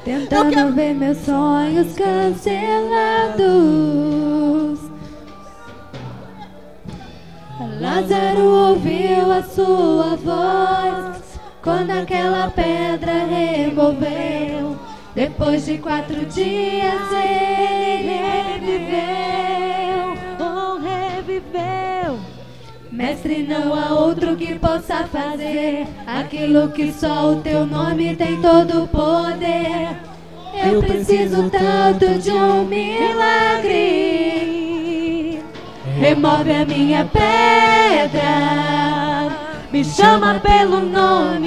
Tentando 0.03 0.51
quero- 0.51 0.73
ver 0.73 0.93
meus 0.93 1.17
sonhos 1.19 1.93
cancelados. 1.93 3.37
Lázaro 7.79 8.43
ouviu 8.69 9.31
a 9.31 9.43
sua 9.43 10.15
voz 10.15 11.21
quando 11.61 11.91
aquela 11.91 12.49
pedra 12.49 13.25
removeu. 13.25 14.77
Depois 15.13 15.65
de 15.65 15.77
quatro 15.79 16.25
dias 16.25 17.11
ele 17.11 18.13
reviveu, 18.59 20.13
oh, 20.39 20.77
reviveu. 20.79 21.86
Mestre, 22.97 23.43
não 23.43 23.75
há 23.75 23.93
outro 23.93 24.35
que 24.35 24.57
possa 24.57 25.03
fazer 25.03 25.85
aquilo 26.07 26.69
que 26.69 26.91
só 26.91 27.33
o 27.33 27.41
teu 27.41 27.63
nome 27.63 28.15
tem 28.15 28.41
todo 28.41 28.85
o 28.85 28.87
poder. 28.87 29.89
Eu 30.65 30.81
preciso 30.81 31.47
tanto 31.47 32.17
de 32.17 32.31
um 32.31 32.65
milagre. 32.65 33.69
Remove 35.99 36.51
a 36.51 36.65
minha 36.65 37.05
pedra, 37.05 38.19
me 39.71 39.85
chama 39.85 40.39
pelo 40.39 40.79
nome, 40.79 41.45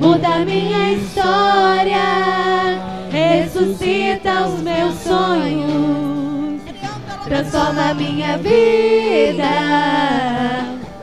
muda 0.00 0.30
a 0.30 0.44
minha 0.44 0.94
história, 0.94 1.94
ressuscita 3.12 4.48
os 4.48 4.60
meus 4.62 4.94
sonhos. 4.96 6.11
Transforma 7.32 7.94
minha 7.94 8.36
vida 8.36 9.48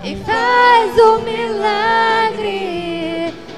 e 0.04 0.16
faz 0.18 0.92
um 1.00 1.24
milagre. 1.24 2.54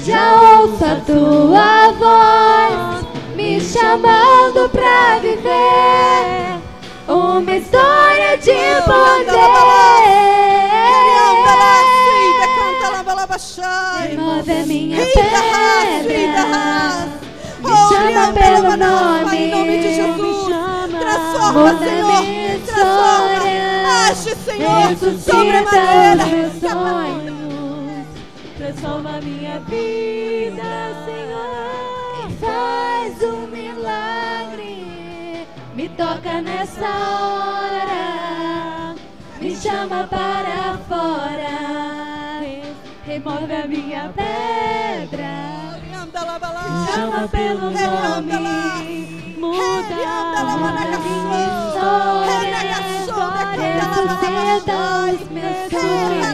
já 0.05 0.59
ouço 0.59 0.85
a 0.85 0.97
tua 1.07 1.93
voz 1.93 3.07
me 3.37 3.61
chamando 3.61 4.69
pra 4.71 5.21
viver 5.21 6.59
uma 7.07 7.53
história 7.53 8.37
de 8.39 8.83
poder. 8.85 9.85
Remove 14.09 14.67
minha 14.67 15.07
pedra. 15.07 15.41
Me 17.61 17.75
chama 17.89 18.33
pelo 18.33 18.77
nome. 18.77 19.37
Em 19.37 19.51
nome 19.51 19.79
de 19.79 19.95
Jesus. 19.95 20.34
Transforma, 21.15 21.79
Senhor. 21.79 22.23
Transforma. 22.65 24.09
Age, 24.09 24.35
Senhor. 24.37 24.89
Que 24.89 24.95
a 25.57 25.63
palavra- 25.63 26.51
sonhos. 26.61 28.07
Transforma 28.57 29.21
minha 29.23 29.61
vida, 29.61 30.73
Senhor. 31.05 32.31
Faz 32.41 33.23
um 33.23 33.47
milagre. 33.47 35.47
Me 35.75 35.89
toca 35.91 36.41
nessa 36.43 36.89
hora. 37.31 38.95
Me 39.41 39.55
chama 39.57 40.07
para 40.09 40.79
fora. 40.89 41.55
Remove 43.07 43.53
a 43.55 43.67
minha 43.67 44.13
pedra. 44.15 45.54
Chama 46.87 47.29
pelo 47.29 47.71
nome. 47.71 49.05
Muda, 49.39 49.97
minha 50.99 51.41
história. 51.47 52.63
Ressuscita 53.55 54.77
os 55.13 55.21
meus 55.31 55.59
sonhos. 55.71 56.29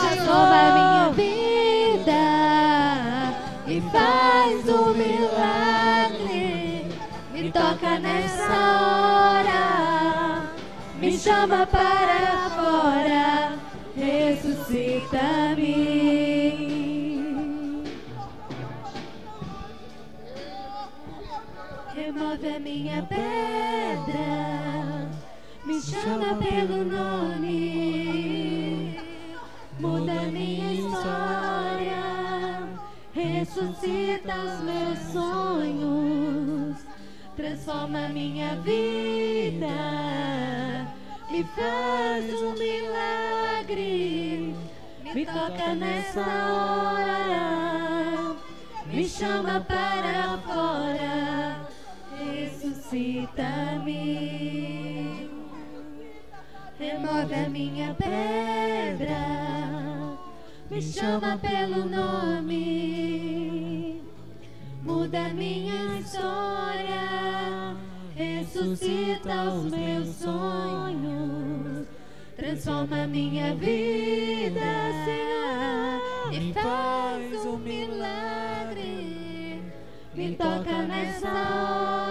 Transforma 0.00 0.56
a 0.56 0.70
minha 0.74 1.06
vida. 1.14 2.24
E 3.66 3.80
faz 3.90 4.68
um 4.68 4.88
milagre. 4.94 6.86
Me 7.32 7.50
toca 7.50 7.98
nessa 7.98 8.58
hora. 9.42 9.64
Me 11.00 11.10
chama 11.18 11.66
para 11.66 12.50
fora. 12.50 13.52
Ressuscita-me. 13.96 15.55
Minha 22.58 23.02
pedra, 23.02 25.10
me 25.66 25.78
chama 25.80 26.36
pelo 26.36 26.84
nome, 26.84 28.98
muda 29.78 30.22
minha 30.22 30.72
história, 30.72 32.66
ressuscita 33.12 34.34
os 34.34 34.62
meus 34.64 34.98
sonhos, 35.12 36.78
transforma 37.36 38.08
minha 38.08 38.56
vida, 38.56 39.66
me 41.30 41.44
faz 41.44 42.42
um 42.42 42.54
milagre, 42.54 44.56
me 45.14 45.26
toca 45.26 45.74
nessa 45.74 46.24
hora, 46.80 48.34
me 48.86 49.06
chama 49.06 49.60
para 49.60 50.38
fora, 50.38 50.55
ressuscita-me, 52.96 55.28
remove 56.78 57.34
a 57.34 57.48
minha 57.48 57.94
pedra, 57.94 59.18
me 60.70 60.80
chama 60.80 61.36
pelo 61.38 61.84
nome. 61.84 64.00
Muda 64.82 65.28
minha 65.30 65.98
história, 65.98 67.76
ressuscita 68.14 69.42
os 69.44 69.64
meus 69.70 70.08
sonhos, 70.16 71.86
transforma 72.36 73.06
minha 73.06 73.54
vida, 73.56 74.60
Senhor, 75.04 76.32
e 76.32 76.52
faz 76.54 77.44
um 77.44 77.58
milagre, 77.58 79.60
me 80.14 80.34
toca 80.36 80.82
nessa 80.82 81.28
hora, 81.28 82.05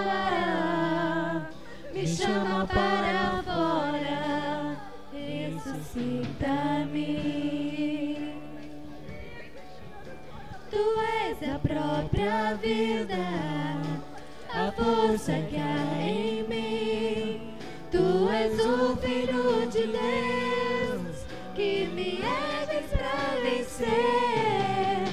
para 2.68 3.44
fora, 3.44 4.78
ressuscita-me. 5.14 7.06
Tu 10.72 10.84
és 11.24 11.38
a 11.50 11.60
própria 11.60 12.56
vida, 12.56 13.26
a 14.54 14.72
força 14.72 15.34
que 15.50 15.58
há 15.58 16.02
em 16.02 16.44
mim. 16.48 17.54
Tu 17.92 18.30
és 18.30 18.60
o 18.60 18.96
Filho 18.98 19.68
de 19.70 19.88
Deus 19.88 21.26
que 21.56 21.88
me 21.94 22.22
ergues 22.22 22.90
pra 22.92 23.36
vencer. 23.42 25.06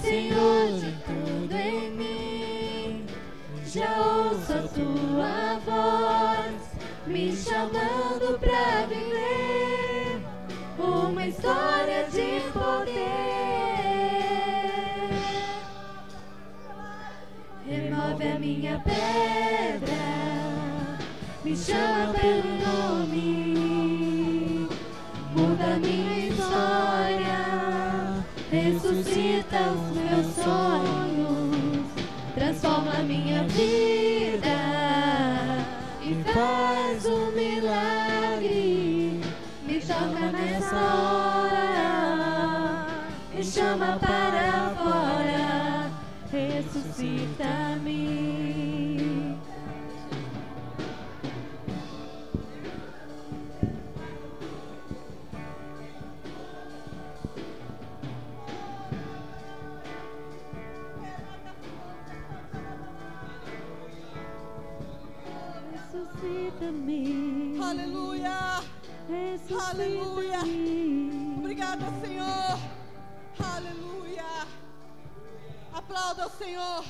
Senhor 0.00 0.66
de 0.72 0.92
tudo 1.04 1.54
em 1.54 1.90
mim, 1.90 3.06
já 3.66 3.90
ouço 4.00 4.52
a 4.52 4.62
tua 4.68 5.58
voz 5.64 6.37
me 7.08 7.34
chamando 7.34 8.38
pra 8.38 8.86
viver 8.86 10.20
uma 10.78 11.26
história 11.26 12.04
de 12.10 12.42
poder. 12.52 13.08
remove 17.66 18.28
a 18.28 18.38
minha 18.38 18.78
pedra, 18.84 19.96
me 21.44 21.56
chama 21.56 22.12
pelo 22.14 22.42
nome, 22.66 24.68
muda 25.34 25.78
minha 25.78 26.28
história, 26.28 27.38
ressuscita 28.50 29.72
os 29.72 29.96
meus 29.96 30.26
sonhos, 30.34 30.97
Senhor, 76.38 76.84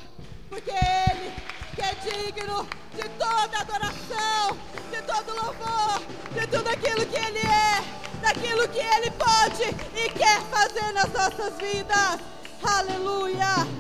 porque 0.51 0.71
Ele 0.71 1.33
que 1.75 1.81
é 1.81 1.95
digno 2.03 2.69
de 2.93 3.09
toda 3.11 3.61
adoração, 3.61 4.59
de 4.91 5.01
todo 5.03 5.35
louvor, 5.35 6.03
de 6.35 6.47
tudo 6.49 6.69
aquilo 6.69 7.07
que 7.07 7.17
Ele 7.17 7.39
é, 7.39 7.83
daquilo 8.21 8.69
que 8.69 8.79
Ele 8.79 9.11
pode 9.13 9.63
e 9.97 10.11
quer 10.11 10.43
fazer 10.51 10.93
nas 10.93 11.11
nossas 11.11 11.57
vidas. 11.57 12.21
Aleluia. 12.63 13.78